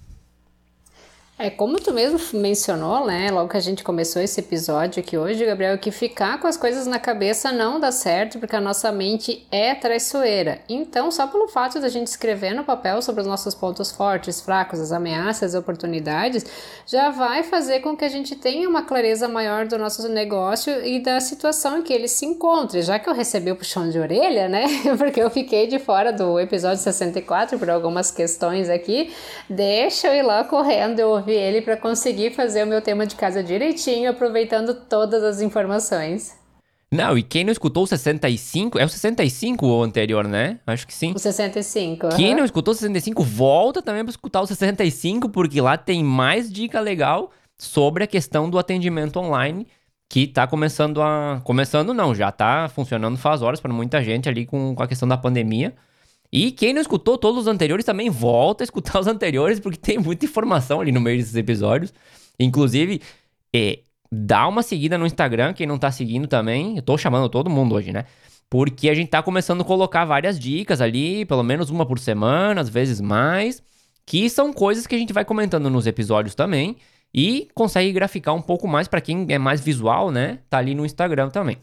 É, 1.41 1.51
como 1.51 1.79
tu 1.79 1.93
mesmo 1.95 2.19
mencionou, 2.37 3.07
né, 3.07 3.31
logo 3.31 3.49
que 3.49 3.57
a 3.57 3.61
gente 3.61 3.85
começou 3.85 4.21
esse 4.21 4.41
episódio 4.41 5.01
aqui 5.01 5.17
hoje, 5.17 5.47
Gabriel, 5.47 5.79
que 5.79 5.93
ficar 5.93 6.41
com 6.41 6.49
as 6.49 6.57
coisas 6.57 6.85
na 6.85 6.99
cabeça 6.99 7.53
não 7.53 7.79
dá 7.79 7.93
certo, 7.93 8.41
porque 8.41 8.57
a 8.57 8.61
nossa 8.61 8.91
mente 8.91 9.47
é 9.49 9.73
traiçoeira. 9.73 10.59
Então, 10.69 11.13
só 11.13 11.29
pelo 11.29 11.47
fato 11.47 11.79
da 11.79 11.89
gente 11.89 12.09
escrever 12.09 12.55
no 12.55 12.65
papel 12.65 13.01
sobre 13.03 13.21
os 13.21 13.27
nossos 13.29 13.55
pontos 13.55 13.93
fortes, 13.93 14.41
fracos, 14.41 14.81
as 14.81 14.91
ameaças, 14.91 15.55
as 15.55 15.61
oportunidades, 15.61 16.45
já 16.85 17.11
vai 17.11 17.45
fazer 17.45 17.83
com 17.83 17.97
que 17.97 18.05
a 18.05 18.09
gente 18.09 18.35
tenha 18.35 18.69
uma 18.69 18.83
clareza 18.83 19.29
maior 19.29 19.65
do 19.65 19.79
nosso 19.79 20.09
negócio 20.09 20.85
e 20.85 20.99
da 21.01 21.21
situação 21.21 21.79
em 21.79 21.83
que 21.83 21.93
ele 21.93 22.09
se 22.09 22.27
encontre. 22.27 22.83
Já 22.83 22.99
que 22.99 23.09
eu 23.09 23.15
recebi 23.15 23.53
o 23.53 23.57
puxão 23.57 23.89
de 23.89 23.97
orelha, 23.97 24.49
né, 24.49 24.67
porque 24.99 25.23
eu 25.23 25.31
fiquei 25.31 25.69
de 25.69 25.79
fora 25.79 26.13
do 26.13 26.41
episódio 26.41 26.83
64 26.83 27.61
por 27.61 27.71
algumas 27.71 28.11
questões 28.11 28.69
aqui, 28.69 29.15
deixa 29.49 30.09
eu 30.09 30.15
ir 30.15 30.23
lá 30.23 30.43
correndo, 30.43 30.99
eu 30.99 31.28
ouvir 31.29 31.35
ele 31.35 31.61
para 31.61 31.77
conseguir 31.77 32.31
fazer 32.31 32.65
o 32.65 32.67
meu 32.67 32.81
tema 32.81 33.07
de 33.07 33.15
casa 33.15 33.43
direitinho, 33.43 34.11
aproveitando 34.11 34.75
todas 34.75 35.23
as 35.23 35.41
informações. 35.41 36.37
Não, 36.91 37.19
e 37.19 37.23
quem 37.23 37.45
não 37.45 37.53
escutou 37.53 37.83
o 37.85 37.87
65, 37.87 38.79
é 38.79 38.85
o 38.85 38.89
65 38.89 39.67
o 39.67 39.83
anterior, 39.83 40.27
né? 40.27 40.59
Acho 40.67 40.87
que 40.87 40.95
sim. 40.95 41.13
O 41.15 41.19
65. 41.19 42.09
Quem 42.17 42.35
não 42.35 42.45
escutou 42.45 42.73
o 42.73 42.75
65, 42.75 43.23
volta 43.23 43.83
também 43.83 44.03
para 44.03 44.11
escutar 44.11 44.41
o 44.41 44.47
65, 44.47 45.29
porque 45.29 45.61
lá 45.61 45.77
tem 45.77 46.03
mais 46.03 46.51
dica 46.51 46.81
legal 46.81 47.31
sobre 47.59 48.05
a 48.05 48.07
questão 48.07 48.49
do 48.49 48.59
atendimento 48.59 49.19
online, 49.19 49.67
que 50.09 50.27
tá 50.27 50.47
começando 50.47 51.03
a. 51.03 51.43
Começando 51.45 51.93
não, 51.93 52.15
já 52.15 52.33
tá 52.33 52.71
funcionando 52.75 53.19
faz 53.19 53.43
horas 53.43 53.61
para 53.61 53.73
muita 53.73 54.03
gente 54.03 54.27
ali 54.27 54.47
com, 54.47 54.75
com 54.75 54.83
a 54.83 54.89
questão 54.89 55.07
da 55.07 55.19
pandemia. 55.19 55.75
E 56.33 56.53
quem 56.53 56.75
não 56.75 56.81
escutou 56.81 57.17
todos 57.17 57.43
os 57.43 57.47
anteriores 57.47 57.85
também 57.85 58.11
volta 58.11 58.63
a 58.63 58.67
escutar 58.67 58.99
os 59.01 59.07
anteriores, 59.07 59.61
porque 59.61 59.79
tem 59.79 59.99
muita 59.99 60.25
informação 60.25 60.81
ali 60.81 60.93
no 60.93 61.01
meio 61.01 61.19
desses 61.19 61.35
episódios. 61.35 61.93
Inclusive, 62.39 63.01
é, 63.55 63.81
dá 64.11 64.47
uma 64.47 64.63
seguida 64.63 64.99
no 64.99 65.07
Instagram, 65.07 65.53
quem 65.53 65.67
não 65.67 65.79
tá 65.79 65.91
seguindo 65.91 66.27
também. 66.27 66.77
Eu 66.77 66.83
tô 66.83 66.99
chamando 66.99 67.29
todo 67.29 67.51
mundo 67.51 67.75
hoje, 67.75 67.93
né? 67.93 68.05
Porque 68.51 68.89
a 68.89 68.95
gente 68.95 69.09
tá 69.09 69.23
começando 69.23 69.61
a 69.61 69.65
colocar 69.65 70.05
várias 70.05 70.39
dicas 70.39 70.81
ali, 70.81 71.25
pelo 71.27 71.43
menos 71.43 71.71
uma 71.71 71.85
por 71.85 71.99
semana, 71.99 72.61
às 72.61 72.69
vezes 72.69 73.01
mais, 73.01 73.63
que 74.07 74.31
são 74.31 74.53
coisas 74.53 74.87
que 74.87 74.95
a 74.95 74.99
gente 74.99 75.13
vai 75.13 75.25
comentando 75.25 75.69
nos 75.69 75.87
episódios 75.87 76.35
também 76.35 76.77
e 77.13 77.49
consegue 77.55 77.93
graficar 77.93 78.35
um 78.35 78.41
pouco 78.41 78.67
mais 78.67 78.89
para 78.89 79.01
quem 79.01 79.27
é 79.29 79.39
mais 79.39 79.61
visual, 79.61 80.11
né? 80.11 80.41
Tá 80.49 80.59
ali 80.59 80.75
no 80.75 80.87
Instagram 80.87 81.29
também. 81.29 81.59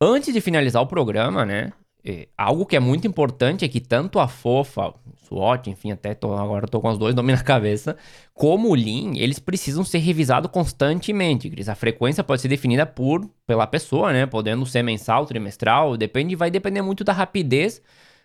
Antes 0.00 0.32
de 0.32 0.40
finalizar 0.40 0.82
o 0.82 0.86
programa, 0.86 1.44
né? 1.44 1.72
É, 2.10 2.26
algo 2.38 2.64
que 2.64 2.74
é 2.74 2.80
muito 2.80 3.06
importante 3.06 3.66
é 3.66 3.68
que 3.68 3.80
tanto 3.80 4.18
a 4.18 4.26
Fofa, 4.26 4.94
SWOT, 5.26 5.68
enfim, 5.68 5.90
até 5.90 6.14
tô, 6.14 6.32
agora 6.32 6.66
tô 6.66 6.80
com 6.80 6.88
os 6.88 6.96
dois 6.96 7.12
nomes 7.14 7.36
na 7.36 7.44
cabeça, 7.44 7.98
como 8.32 8.70
o 8.70 8.74
Lean, 8.74 9.12
eles 9.14 9.38
precisam 9.38 9.84
ser 9.84 9.98
revisados 9.98 10.50
constantemente, 10.50 11.50
Cris. 11.50 11.68
A 11.68 11.74
frequência 11.74 12.24
pode 12.24 12.40
ser 12.40 12.48
definida 12.48 12.86
por 12.86 13.28
pela 13.46 13.66
pessoa, 13.66 14.10
né? 14.10 14.24
Podendo 14.24 14.64
ser 14.64 14.82
mensal, 14.82 15.26
trimestral, 15.26 15.98
depende, 15.98 16.34
vai 16.34 16.50
depender 16.50 16.80
muito 16.80 17.04
da 17.04 17.12
rapidez 17.12 17.82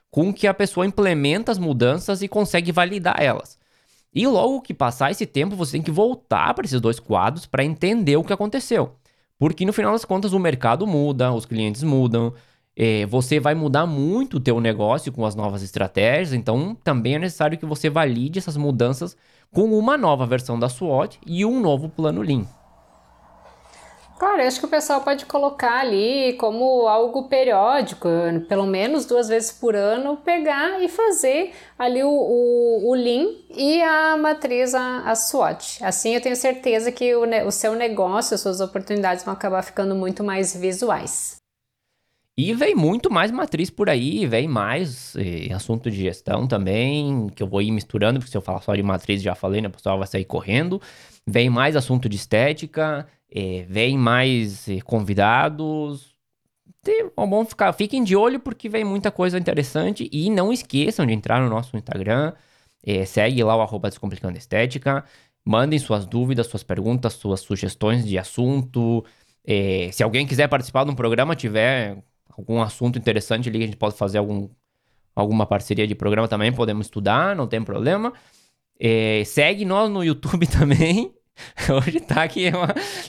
com 0.10 0.34
que 0.34 0.48
a 0.48 0.54
pessoa 0.54 0.86
implementa 0.86 1.52
as 1.52 1.58
mudanças 1.60 2.22
e 2.22 2.28
consegue 2.30 2.72
validar 2.72 3.22
elas. 3.22 3.60
E 4.16 4.26
logo 4.26 4.62
que 4.62 4.74
passar 4.74 5.12
esse 5.12 5.26
tempo, 5.26 5.58
você 5.58 5.74
tem 5.74 5.82
que 5.82 5.92
voltar 5.92 6.54
para 6.54 6.64
esses 6.64 6.80
dois 6.80 7.02
quadros 7.02 7.46
para 7.46 7.66
entender 7.66 8.16
o 8.16 8.24
que 8.24 8.32
aconteceu. 8.32 8.96
Porque 9.38 9.66
no 9.66 9.74
final 9.74 9.92
das 9.92 10.06
contas 10.06 10.32
o 10.32 10.40
mercado 10.40 10.88
muda, 10.88 11.34
os 11.34 11.46
clientes 11.46 11.84
mudam, 11.84 12.34
é, 12.76 13.06
você 13.06 13.40
vai 13.40 13.54
mudar 13.54 13.86
muito 13.86 14.38
o 14.38 14.40
teu 14.40 14.60
negócio 14.60 15.12
com 15.12 15.26
as 15.26 15.36
novas 15.36 15.62
estratégias, 15.62 16.34
então 16.34 16.76
também 16.84 17.16
é 17.16 17.20
necessário 17.20 17.58
que 17.58 17.66
você 17.66 17.90
valide 17.90 18.40
essas 18.40 18.58
mudanças 18.58 19.16
com 19.54 19.78
uma 19.78 19.98
nova 19.98 20.26
versão 20.26 20.58
da 20.58 20.68
SWOT 20.68 21.20
e 21.26 21.46
um 21.46 21.60
novo 21.60 21.88
plano 21.88 22.22
Lean. 22.22 22.46
Claro, 24.18 24.42
eu 24.42 24.48
acho 24.48 24.60
que 24.60 24.66
o 24.66 24.70
pessoal 24.70 25.02
pode 25.02 25.26
colocar 25.26 25.82
ali 25.82 26.34
como 26.40 26.88
algo 26.88 27.28
periódico, 27.28 28.08
pelo 28.48 28.66
menos 28.66 29.06
duas 29.06 29.28
vezes 29.28 29.52
por 29.52 29.76
ano, 29.76 30.16
pegar 30.18 30.82
e 30.82 30.88
fazer 30.88 31.52
ali 31.78 32.02
o, 32.04 32.10
o, 32.10 32.90
o 32.90 32.94
Lean 32.94 33.28
e 33.50 33.82
a 33.84 34.16
matriz, 34.16 34.74
a, 34.74 35.00
a 35.00 35.16
SWOT. 35.16 35.84
Assim 35.84 36.16
eu 36.16 36.22
tenho 36.22 36.36
certeza 36.36 36.92
que 36.92 37.14
o, 37.14 37.24
o 37.46 37.52
seu 37.52 37.76
negócio, 37.76 38.36
as 38.36 38.42
suas 38.42 38.62
oportunidades 38.62 39.26
vão 39.26 39.34
acabar 39.34 39.62
ficando 39.62 39.94
muito 39.94 40.24
mais 40.24 40.56
visuais. 40.56 41.43
E 42.36 42.52
vem 42.56 42.74
muito 42.74 43.12
mais 43.12 43.30
matriz 43.30 43.70
por 43.70 43.88
aí, 43.90 44.26
vem 44.26 44.48
mais 44.48 45.16
eh, 45.16 45.54
assunto 45.54 45.92
de 45.92 45.98
gestão 45.98 46.48
também, 46.48 47.28
que 47.30 47.44
eu 47.44 47.48
vou 47.48 47.62
ir 47.62 47.70
misturando, 47.72 48.20
porque 48.20 48.32
se 48.32 48.38
eu 48.38 48.42
falar 48.42 48.60
só 48.62 48.76
de 48.76 48.82
matriz, 48.82 49.22
já 49.22 49.36
falei, 49.36 49.62
né? 49.62 49.68
O 49.68 49.72
pessoal 49.72 50.00
vai 50.00 50.08
sair 50.08 50.26
correndo. 50.26 50.82
Vem 51.28 51.48
mais 51.48 51.76
assunto 51.76 52.10
de 52.10 52.16
estética, 52.16 53.08
eh, 53.32 53.66
vem 53.70 53.98
mais 54.00 54.68
eh, 54.68 54.82
convidados. 54.82 56.16
é 56.88 57.04
bom 57.28 57.46
ficar, 57.46 57.72
fiquem 57.74 58.04
de 58.04 58.16
olho 58.16 58.40
porque 58.40 58.68
vem 58.70 58.84
muita 58.84 59.12
coisa 59.12 59.38
interessante 59.38 60.10
e 60.12 60.30
não 60.30 60.52
esqueçam 60.52 61.06
de 61.06 61.14
entrar 61.14 61.42
no 61.42 61.50
nosso 61.50 61.78
Instagram, 61.78 62.34
segue 63.08 63.44
lá 63.44 63.56
o 63.56 63.62
arroba 63.62 63.90
Descomplicando 63.90 64.38
Estética, 64.38 65.06
mandem 65.46 65.80
suas 65.80 66.06
dúvidas, 66.06 66.48
suas 66.48 66.64
perguntas, 66.64 67.14
suas 67.14 67.42
sugestões 67.42 68.06
de 68.06 68.18
assunto. 68.18 69.06
Se 69.92 70.04
alguém 70.04 70.28
quiser 70.28 70.48
participar 70.50 70.84
de 70.86 70.92
um 70.92 70.96
programa, 70.96 71.36
tiver 71.36 72.04
algum 72.38 72.62
assunto 72.62 72.98
interessante 72.98 73.50
ali, 73.50 73.64
a 73.64 73.66
gente 73.66 73.78
pode 73.78 73.96
fazer 73.96 74.18
algum, 74.18 74.50
alguma 75.16 75.46
parceria 75.46 75.88
de 75.88 75.96
programa 75.96 76.28
também, 76.28 76.52
podemos 76.52 76.88
estudar, 76.88 77.36
não 77.36 77.48
tem 77.48 77.64
problema. 77.64 78.14
É, 78.80 79.24
segue 79.26 79.66
nós 79.66 79.90
no 79.90 80.04
YouTube 80.04 80.46
também. 80.48 81.14
Hoje 81.70 82.00
tá 82.00 82.24
aqui, 82.24 82.52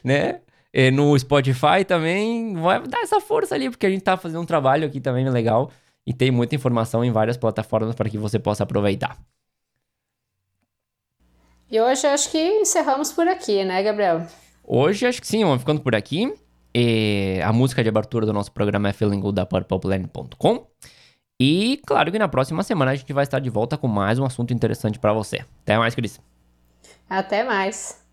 né? 0.03 0.41
É, 0.73 0.91
no 0.91 1.19
Spotify 1.19 1.85
também. 1.87 2.55
Vai 2.55 2.87
dar 2.87 3.01
essa 3.01 3.21
força 3.21 3.55
ali, 3.55 3.71
porque 3.71 3.87
a 3.87 3.91
gente 3.91 4.03
tá 4.03 4.17
fazendo 4.17 4.41
um 4.41 4.47
trabalho 4.47 4.87
aqui 4.87 5.01
também 5.01 5.29
legal. 5.29 5.71
E 6.07 6.13
tem 6.13 6.31
muita 6.31 6.55
informação 6.55 7.05
em 7.05 7.11
várias 7.11 7.37
plataformas 7.37 7.95
para 7.95 8.11
que 8.11 8.19
você 8.19 8.39
possa 8.39 8.65
aproveitar. 8.65 9.19
E 11.71 11.81
hoje 11.81 12.07
acho 12.07 12.31
que 12.31 12.39
encerramos 12.39 13.11
por 13.11 13.27
aqui, 13.27 13.65
né, 13.65 13.83
Gabriel? 13.83 14.27
Hoje 14.63 15.07
acho 15.07 15.21
que 15.21 15.27
sim, 15.27 15.43
vamos 15.45 15.61
ficando 15.61 15.81
por 15.81 15.95
aqui. 15.95 16.33
E 16.75 17.41
a 17.45 17.53
música 17.53 17.83
de 17.83 17.89
abertura 17.89 18.27
do 18.27 18.33
nosso 18.33 18.51
programa 18.53 18.89
é 18.89 18.93
Feeling 18.93 19.21
Good 19.21 19.37
da 19.37 19.47
PurplePlan.com. 19.47 20.67
E 21.41 21.81
claro 21.87 22.11
que 22.13 22.19
na 22.19 22.29
próxima 22.29 22.63
semana 22.63 22.93
a 22.93 22.95
gente 22.95 23.13
vai 23.13 23.25
estar 23.25 23.39
de 23.39 23.51
volta 23.51 23.77
com 23.77 23.89
mais 23.89 24.19
um 24.19 24.25
assunto 24.25 24.53
interessante 24.53 24.99
para 24.99 25.13
você. 25.13 25.45
Até 25.63 25.79
mais, 25.79 25.95
Cris. 25.95 26.21
Até 27.09 27.45
mais. 27.45 28.04